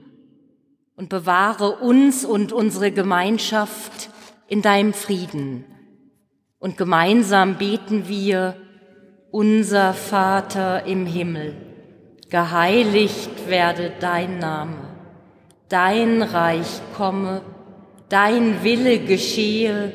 und 0.95 1.09
bewahre 1.09 1.77
uns 1.77 2.25
und 2.25 2.51
unsere 2.53 2.91
Gemeinschaft 2.91 4.09
in 4.53 4.61
deinem 4.61 4.93
Frieden. 4.93 5.65
Und 6.59 6.77
gemeinsam 6.77 7.57
beten 7.57 8.07
wir, 8.07 8.55
unser 9.31 9.95
Vater 9.95 10.85
im 10.85 11.07
Himmel, 11.07 11.55
geheiligt 12.29 13.49
werde 13.49 13.91
dein 13.99 14.37
Name, 14.37 14.77
dein 15.69 16.21
Reich 16.21 16.67
komme, 16.95 17.41
dein 18.09 18.63
Wille 18.63 18.99
geschehe, 18.99 19.91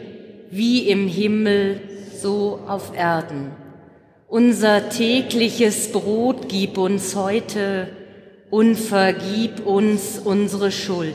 wie 0.50 0.88
im 0.88 1.06
Himmel, 1.06 1.80
so 2.20 2.58
auf 2.66 2.96
Erden. 2.96 3.52
Unser 4.26 4.88
tägliches 4.88 5.92
Brot 5.92 6.48
gib 6.48 6.78
uns 6.78 7.14
heute 7.14 7.90
und 8.50 8.74
vergib 8.74 9.64
uns 9.64 10.18
unsere 10.18 10.72
Schuld, 10.72 11.14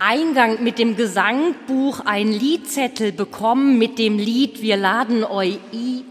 Eingang 0.00 0.62
mit 0.62 0.78
dem 0.78 0.96
Gesangbuch 0.96 2.00
ein 2.04 2.28
Liedzettel 2.28 3.10
bekommen 3.10 3.78
mit 3.78 3.98
dem 3.98 4.16
Lied 4.16 4.62
Wir 4.62 4.76
laden 4.76 5.24
euch 5.24 5.58
i. 5.72 6.04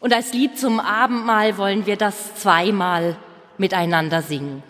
Und 0.00 0.14
als 0.14 0.32
Lied 0.32 0.58
zum 0.58 0.80
Abendmahl 0.80 1.58
wollen 1.58 1.84
wir 1.84 1.96
das 1.96 2.36
zweimal 2.36 3.16
miteinander 3.58 4.22
singen. 4.22 4.62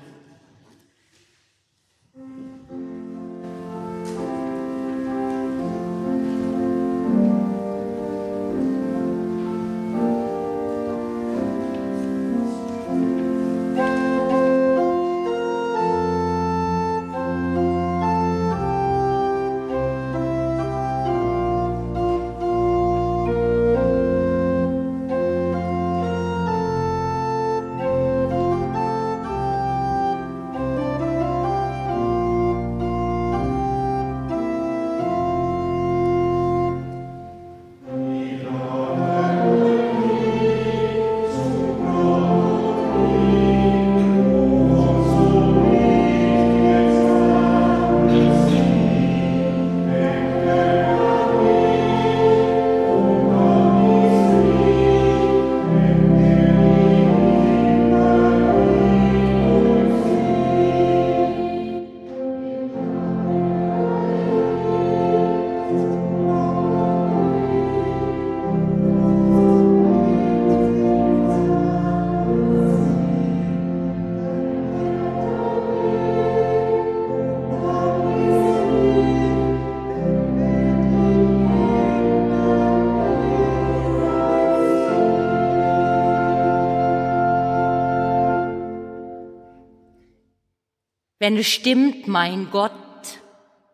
Wenn 91.28 91.36
es 91.36 91.48
stimmt, 91.48 92.08
mein 92.08 92.48
Gott, 92.50 92.72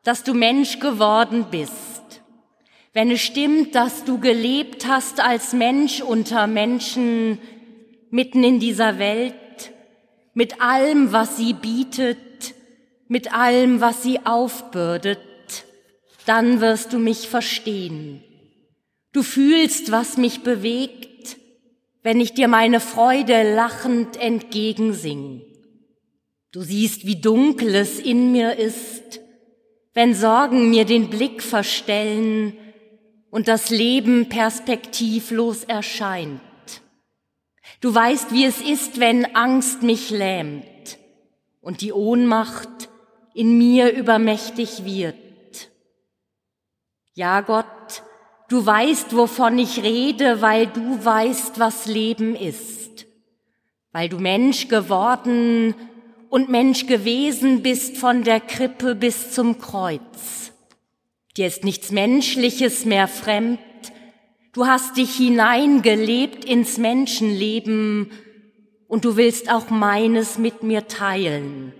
dass 0.03 0.25
du 0.25 0.35
Mensch 0.35 0.81
geworden 0.81 1.47
bist, 1.53 2.21
wenn 2.95 3.13
es 3.13 3.21
stimmt, 3.21 3.77
dass 3.77 4.03
du 4.03 4.19
gelebt 4.19 4.89
hast 4.89 5.21
als 5.21 5.53
Mensch 5.53 6.01
unter 6.01 6.49
Menschen 6.49 7.39
mitten 8.11 8.43
in 8.43 8.59
dieser 8.59 8.99
Welt, 8.99 9.73
mit 10.33 10.61
allem, 10.61 11.13
was 11.13 11.37
sie 11.37 11.53
bietet, 11.53 12.57
mit 13.07 13.33
allem, 13.33 13.81
was 13.81 14.03
sie 14.03 14.27
aufbürdet, 14.27 15.21
dann 16.27 16.61
wirst 16.61 16.93
du 16.93 16.99
mich 16.99 17.29
verstehen. 17.29 18.25
Du 19.13 19.23
fühlst, 19.23 19.93
was 19.93 20.17
mich 20.17 20.41
bewegt, 20.41 21.37
wenn 22.03 22.21
ich 22.21 22.35
dir 22.35 22.49
meine 22.49 22.81
Freude 22.81 23.55
lachend 23.55 24.17
entgegensing. 24.17 25.54
Du 26.55 26.63
siehst, 26.63 27.05
wie 27.05 27.17
dunkel 27.17 27.75
es 27.75 27.99
in 27.99 28.31
mir 28.31 28.57
ist, 28.57 29.19
wenn 29.93 30.15
Sorgen 30.15 30.71
mir 30.71 30.85
den 30.85 31.11
Blick 31.11 31.43
verstellen 31.43 32.57
und 33.29 33.49
das 33.49 33.71
Leben 33.71 34.29
perspektivlos 34.29 35.65
erscheint. 35.65 36.41
Du 37.81 37.93
weißt, 37.93 38.33
wie 38.33 38.45
es 38.45 38.61
ist, 38.61 39.01
wenn 39.01 39.35
Angst 39.35 39.83
mich 39.83 40.11
lähmt 40.11 40.97
und 41.61 41.81
die 41.81 41.93
Ohnmacht 41.93 42.89
in 43.35 43.59
mir 43.59 43.93
übermächtig 43.93 44.85
wird. 44.85 45.17
Ja, 47.15 47.41
Gott, 47.41 48.05
du 48.49 48.65
weißt, 48.65 49.17
wovon 49.17 49.59
ich 49.59 49.83
rede, 49.83 50.41
weil 50.41 50.69
du 50.69 51.05
weißt, 51.05 51.59
was 51.59 51.87
Leben 51.87 52.37
ist, 52.37 53.07
weil 53.91 54.09
du 54.09 54.21
Mensch 54.21 54.69
geworden 54.69 55.75
und 56.31 56.49
Mensch 56.49 56.87
gewesen 56.87 57.63
bist 57.63 57.97
von 57.97 58.25
der 58.25 58.41
Krippe 58.41 58.95
bis 58.95 59.33
zum 59.33 59.59
Kreuz. 59.59 60.53
Dir 61.37 61.47
ist 61.47 61.65
nichts 61.65 61.91
Menschliches 61.91 62.85
mehr 62.85 63.09
fremd. 63.09 63.59
Du 64.53 64.67
hast 64.67 64.97
dich 64.97 65.17
hineingelebt 65.17 66.45
ins 66.45 66.79
Menschenleben 66.79 68.13
und 68.87 69.05
du 69.05 69.17
willst 69.17 69.51
auch 69.51 69.71
meines 69.71 70.39
mit 70.39 70.63
mir 70.63 70.87
teilen. 70.87 71.73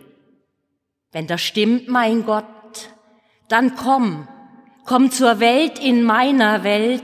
Wenn 1.13 1.29
das 1.29 1.43
stimmt, 1.43 1.87
mein 1.89 2.25
Gott, 2.25 2.45
dann 3.49 3.77
komm, 3.77 4.27
komm 4.85 5.13
zur 5.13 5.39
Welt 5.39 5.79
in 5.79 6.03
meiner 6.03 6.65
Welt 6.65 7.03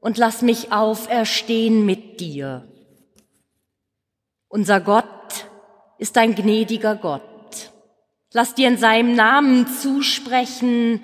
und 0.00 0.18
lass 0.18 0.42
mich 0.42 0.70
auferstehen 0.70 1.84
mit 1.84 2.20
dir. 2.20 2.68
Unser 4.48 4.80
Gott 4.80 5.08
ist 5.98 6.18
ein 6.18 6.34
gnädiger 6.34 6.96
Gott. 6.96 7.22
Lass 8.32 8.54
dir 8.54 8.68
in 8.68 8.78
seinem 8.78 9.14
Namen 9.14 9.68
zusprechen, 9.68 11.02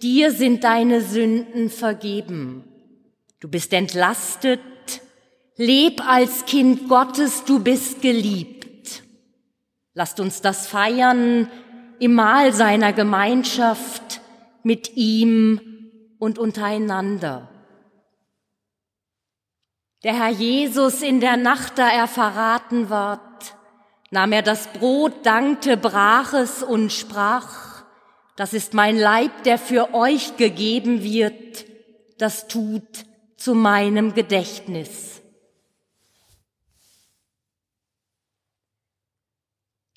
dir 0.00 0.32
sind 0.32 0.64
deine 0.64 1.02
Sünden 1.02 1.68
vergeben. 1.68 2.64
Du 3.40 3.48
bist 3.48 3.72
entlastet, 3.72 4.60
leb 5.56 6.00
als 6.06 6.46
Kind 6.46 6.88
Gottes, 6.88 7.44
du 7.44 7.58
bist 7.58 8.00
geliebt. 8.00 9.02
Lasst 9.94 10.20
uns 10.20 10.40
das 10.40 10.66
feiern 10.66 11.50
im 11.98 12.14
Mahl 12.14 12.52
seiner 12.52 12.92
Gemeinschaft 12.92 14.20
mit 14.62 14.96
ihm 14.96 15.60
und 16.18 16.38
untereinander. 16.38 17.48
Der 20.04 20.14
Herr 20.14 20.30
Jesus 20.30 21.02
in 21.02 21.20
der 21.20 21.36
Nacht, 21.36 21.78
da 21.78 21.88
er 21.88 22.08
verraten 22.08 22.90
ward, 22.90 23.20
nahm 24.12 24.32
er 24.32 24.42
das 24.42 24.68
Brot, 24.68 25.24
dankte, 25.24 25.76
brach 25.76 26.34
es 26.34 26.62
und 26.62 26.92
sprach, 26.92 27.82
das 28.36 28.52
ist 28.52 28.74
mein 28.74 28.98
Leib, 28.98 29.42
der 29.44 29.58
für 29.58 29.94
euch 29.94 30.36
gegeben 30.36 31.02
wird, 31.02 31.64
das 32.18 32.46
tut 32.46 33.06
zu 33.38 33.54
meinem 33.54 34.14
Gedächtnis. 34.14 35.22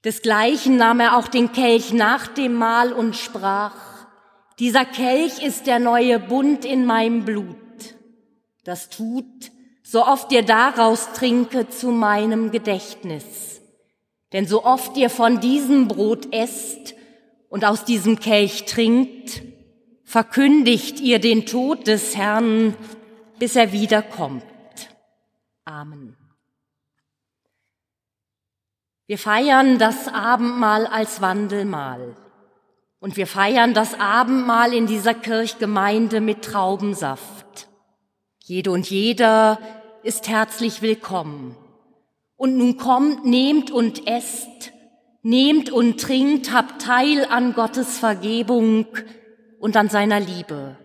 Desgleichen 0.05 0.77
nahm 0.77 1.01
er 1.01 1.17
auch 1.17 1.27
den 1.27 1.51
Kelch 1.51 1.91
nach 1.91 2.27
dem 2.27 2.53
Mahl 2.53 2.93
und 2.93 3.17
sprach, 3.17 3.75
dieser 4.59 4.85
Kelch 4.85 5.43
ist 5.43 5.67
der 5.67 5.79
neue 5.79 6.19
Bund 6.19 6.63
in 6.63 6.85
meinem 6.85 7.25
Blut. 7.25 7.57
Das 8.63 8.89
tut, 8.89 9.51
so 9.83 10.05
oft 10.05 10.31
ihr 10.31 10.43
daraus 10.43 11.11
trinke, 11.11 11.67
zu 11.67 11.91
meinem 11.91 12.51
Gedächtnis. 12.51 13.54
Denn 14.33 14.47
so 14.47 14.63
oft 14.63 14.97
ihr 14.97 15.09
von 15.09 15.39
diesem 15.39 15.87
Brot 15.87 16.33
esst 16.33 16.95
und 17.49 17.63
aus 17.65 17.85
diesem 17.85 18.19
Kelch 18.19 18.65
trinkt, 18.65 19.43
verkündigt 20.03 20.99
ihr 20.99 21.19
den 21.19 21.45
Tod 21.45 21.87
des 21.87 22.15
Herrn, 22.15 22.75
bis 23.39 23.55
er 23.55 23.71
wiederkommt. 23.71 24.43
Amen. 25.65 26.15
Wir 29.07 29.17
feiern 29.17 29.77
das 29.77 30.07
Abendmahl 30.07 30.87
als 30.87 31.21
Wandelmahl. 31.21 32.15
Und 32.99 33.17
wir 33.17 33.27
feiern 33.27 33.75
das 33.75 33.99
Abendmahl 33.99 34.73
in 34.73 34.87
dieser 34.87 35.13
Kirchgemeinde 35.13 36.21
mit 36.21 36.43
Traubensaft. 36.43 37.67
Jede 38.43 38.71
und 38.71 38.89
jeder 38.89 39.59
ist 40.01 40.27
herzlich 40.27 40.81
willkommen. 40.81 41.55
Und 42.37 42.57
nun 42.57 42.77
kommt, 42.77 43.25
nehmt 43.25 43.71
und 43.71 44.07
esst, 44.07 44.71
nehmt 45.21 45.69
und 45.69 45.99
trinkt, 45.99 46.53
habt 46.53 46.81
Teil 46.81 47.25
an 47.25 47.53
Gottes 47.53 47.97
Vergebung 47.97 48.87
und 49.59 49.77
an 49.77 49.89
seiner 49.89 50.19
Liebe. 50.19 50.77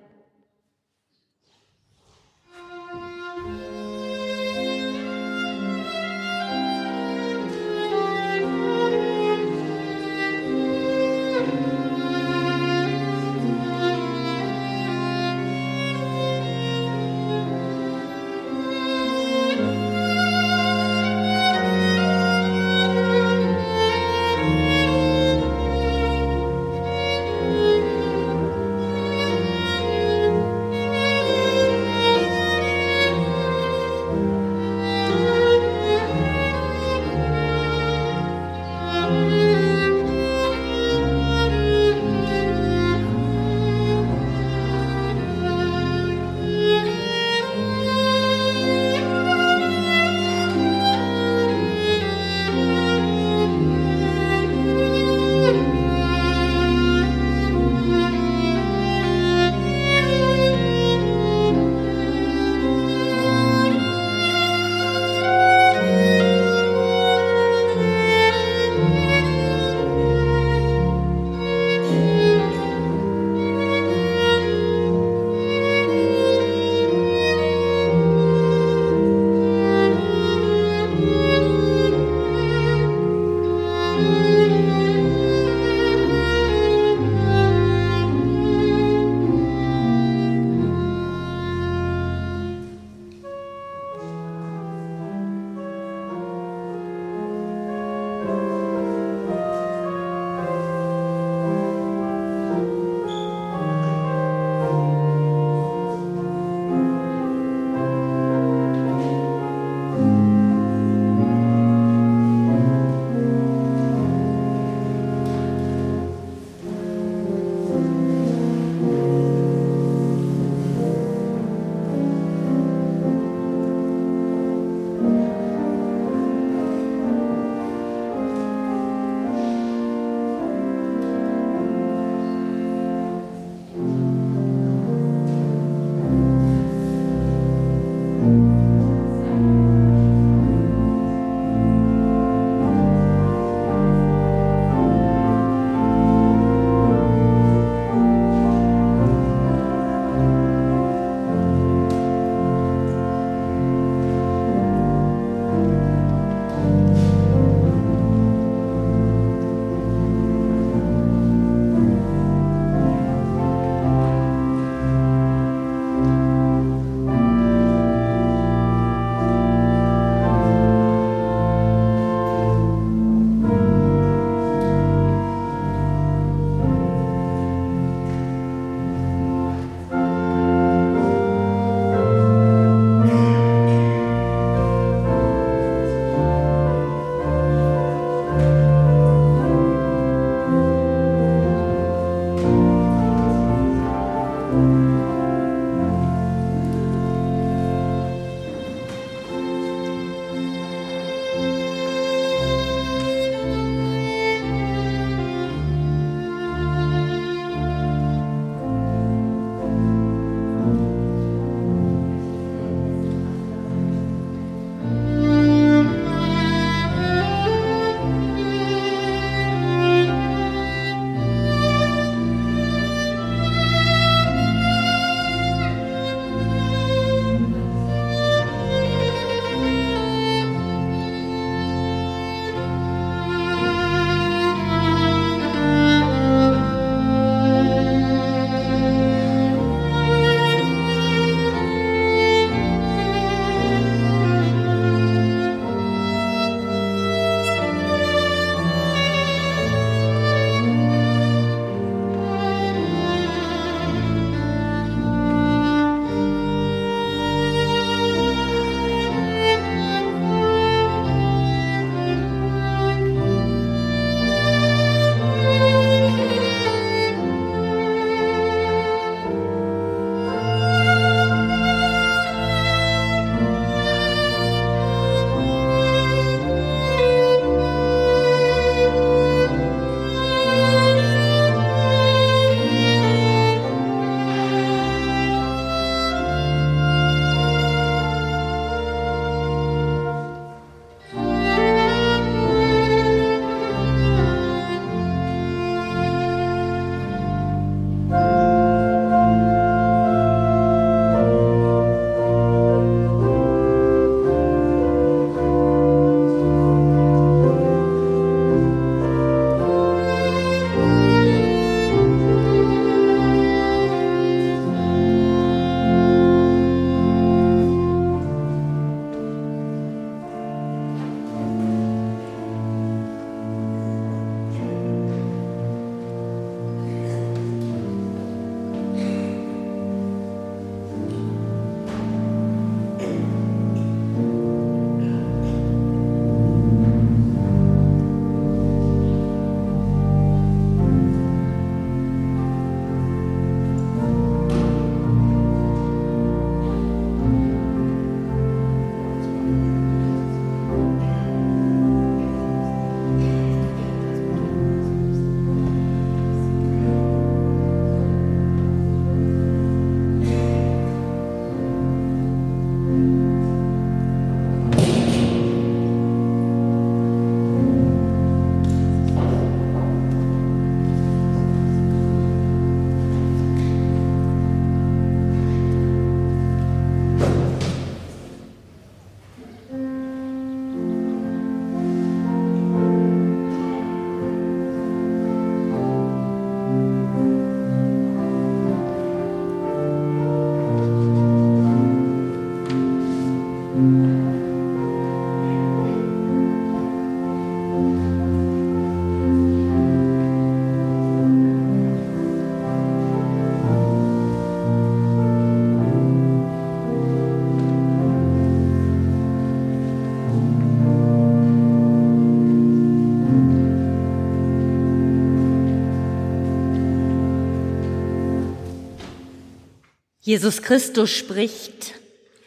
Jesus 420.31 420.63
Christus 420.63 421.11
spricht, 421.11 421.99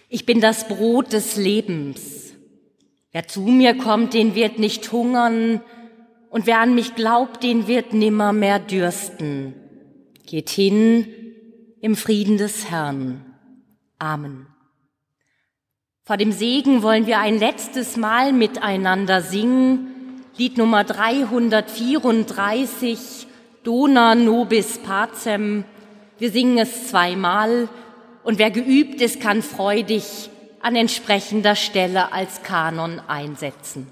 ich 0.08 0.26
bin 0.26 0.40
das 0.40 0.70
Brot 0.70 1.12
des 1.12 1.36
Lebens. 1.36 2.32
Wer 3.12 3.28
zu 3.28 3.42
mir 3.42 3.78
kommt, 3.78 4.14
den 4.14 4.36
wird 4.36 4.58
nicht 4.58 4.90
hungern, 4.94 5.60
und 6.30 6.48
wer 6.48 6.60
an 6.60 6.76
mich 6.76 6.96
glaubt, 6.96 7.44
den 7.44 7.68
wird 7.68 7.92
nimmer 7.92 8.32
mehr 8.32 8.60
dürsten. 8.60 9.54
Geht 10.26 10.50
hin 10.50 11.10
im 11.82 11.98
Frieden 11.98 12.38
des 12.38 12.72
Herrn. 12.72 13.26
Amen. 14.00 14.48
Vor 16.04 16.16
dem 16.16 16.32
Segen 16.32 16.84
wollen 16.84 17.06
wir 17.06 17.20
ein 17.20 17.38
letztes 17.38 17.98
Mal 17.98 18.32
miteinander 18.32 19.22
singen. 19.22 20.22
Lied 20.38 20.58
Nummer 20.58 20.86
334, 20.86 23.28
Dona 23.66 24.16
nobis 24.16 24.78
pacem. 24.78 25.66
Wir 26.24 26.32
singen 26.32 26.58
es 26.58 26.88
zweimal 26.88 27.68
und 28.24 28.40
wer 28.40 28.50
geübt 28.50 29.02
ist, 29.02 29.20
kann 29.20 29.42
freudig 29.42 30.30
an 30.62 30.78
entsprechender 30.78 31.54
Stelle 31.58 32.14
als 32.14 32.44
Kanon 32.44 33.02
einsetzen. 33.10 33.88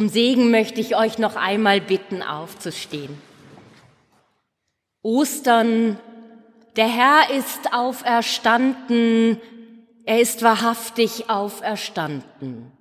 Zum 0.00 0.08
Segen 0.08 0.50
möchte 0.50 0.80
ich 0.80 0.96
euch 0.96 1.18
noch 1.18 1.36
einmal 1.36 1.78
bitten, 1.78 2.22
aufzustehen. 2.22 3.18
Ostern, 5.02 6.00
der 6.76 6.88
Herr 6.88 7.36
ist 7.36 7.74
auferstanden, 7.74 9.38
er 10.06 10.22
ist 10.22 10.42
wahrhaftig 10.42 11.28
auferstanden. 11.28 12.72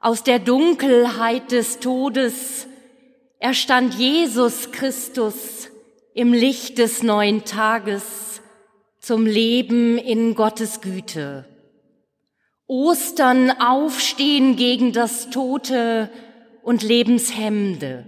Aus 0.00 0.24
der 0.24 0.40
Dunkelheit 0.40 1.52
des 1.52 1.78
Todes 1.78 2.66
erstand 3.38 3.94
Jesus 3.94 4.72
Christus 4.72 5.68
im 6.12 6.32
Licht 6.32 6.78
des 6.78 7.04
neuen 7.04 7.44
Tages 7.44 8.42
zum 8.98 9.26
Leben 9.26 9.96
in 9.96 10.34
Gottes 10.34 10.80
Güte. 10.80 11.44
Ostern 12.66 13.52
aufstehen 13.60 14.56
gegen 14.56 14.92
das 14.92 15.30
Tote, 15.30 16.10
und 16.68 16.82
Lebenshemmde. 16.82 18.04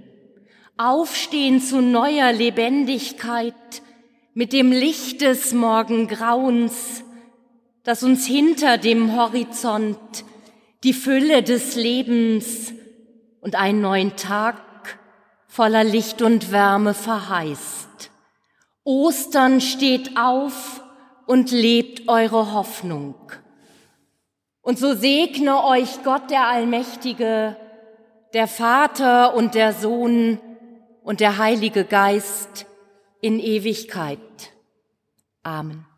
Aufstehen 0.77 1.63
zu 1.63 1.81
neuer 1.81 2.31
Lebendigkeit 2.31 3.55
mit 4.35 4.53
dem 4.53 4.71
Licht 4.71 5.23
des 5.23 5.55
Morgengrauens, 5.55 7.03
das 7.85 8.03
uns 8.03 8.27
hinter 8.27 8.77
dem 8.77 9.17
Horizont 9.17 9.99
die 10.85 10.93
Fülle 10.93 11.43
des 11.43 11.75
Lebens 11.75 12.75
und 13.41 13.55
einen 13.55 13.81
neuen 13.81 14.17
Tag 14.17 14.61
voller 15.47 15.83
Licht 15.83 16.21
und 16.21 16.53
Wärme 16.53 16.93
verheißt. 16.93 18.11
Ostern 18.85 19.63
steht 19.63 20.19
auf 20.19 20.83
und 21.25 21.51
lebt 21.51 22.09
eure 22.11 22.53
Hoffnung. 22.53 23.15
Und 24.61 24.79
so 24.79 24.93
segne 24.93 25.65
euch 25.65 26.03
Gott 26.05 26.31
der 26.31 26.47
Allmächtige, 26.47 27.57
der 28.33 28.47
Vater 28.47 29.35
und 29.35 29.55
der 29.55 29.73
Sohn 29.73 30.39
und 31.03 31.21
der 31.21 31.39
Heilige 31.39 31.85
Geist 31.85 32.67
in 33.21 33.41
Ewigkeit. 33.41 34.19
Amen. 35.43 35.90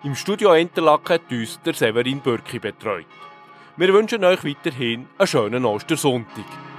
Im 0.03 0.15
Studio 0.17 0.55
Interlaken 0.55 1.15
hat 1.15 1.31
uns 1.31 1.61
der 1.61 1.75
Severin 1.75 2.21
Bürki 2.21 2.59
betreut. 2.59 3.07
Wir 3.77 3.93
wünschen 3.93 4.25
euch 4.25 4.45
weiterhin 4.45 5.09
einen 5.19 5.27
schönen 5.27 5.65
Ostersonntag. 5.65 6.72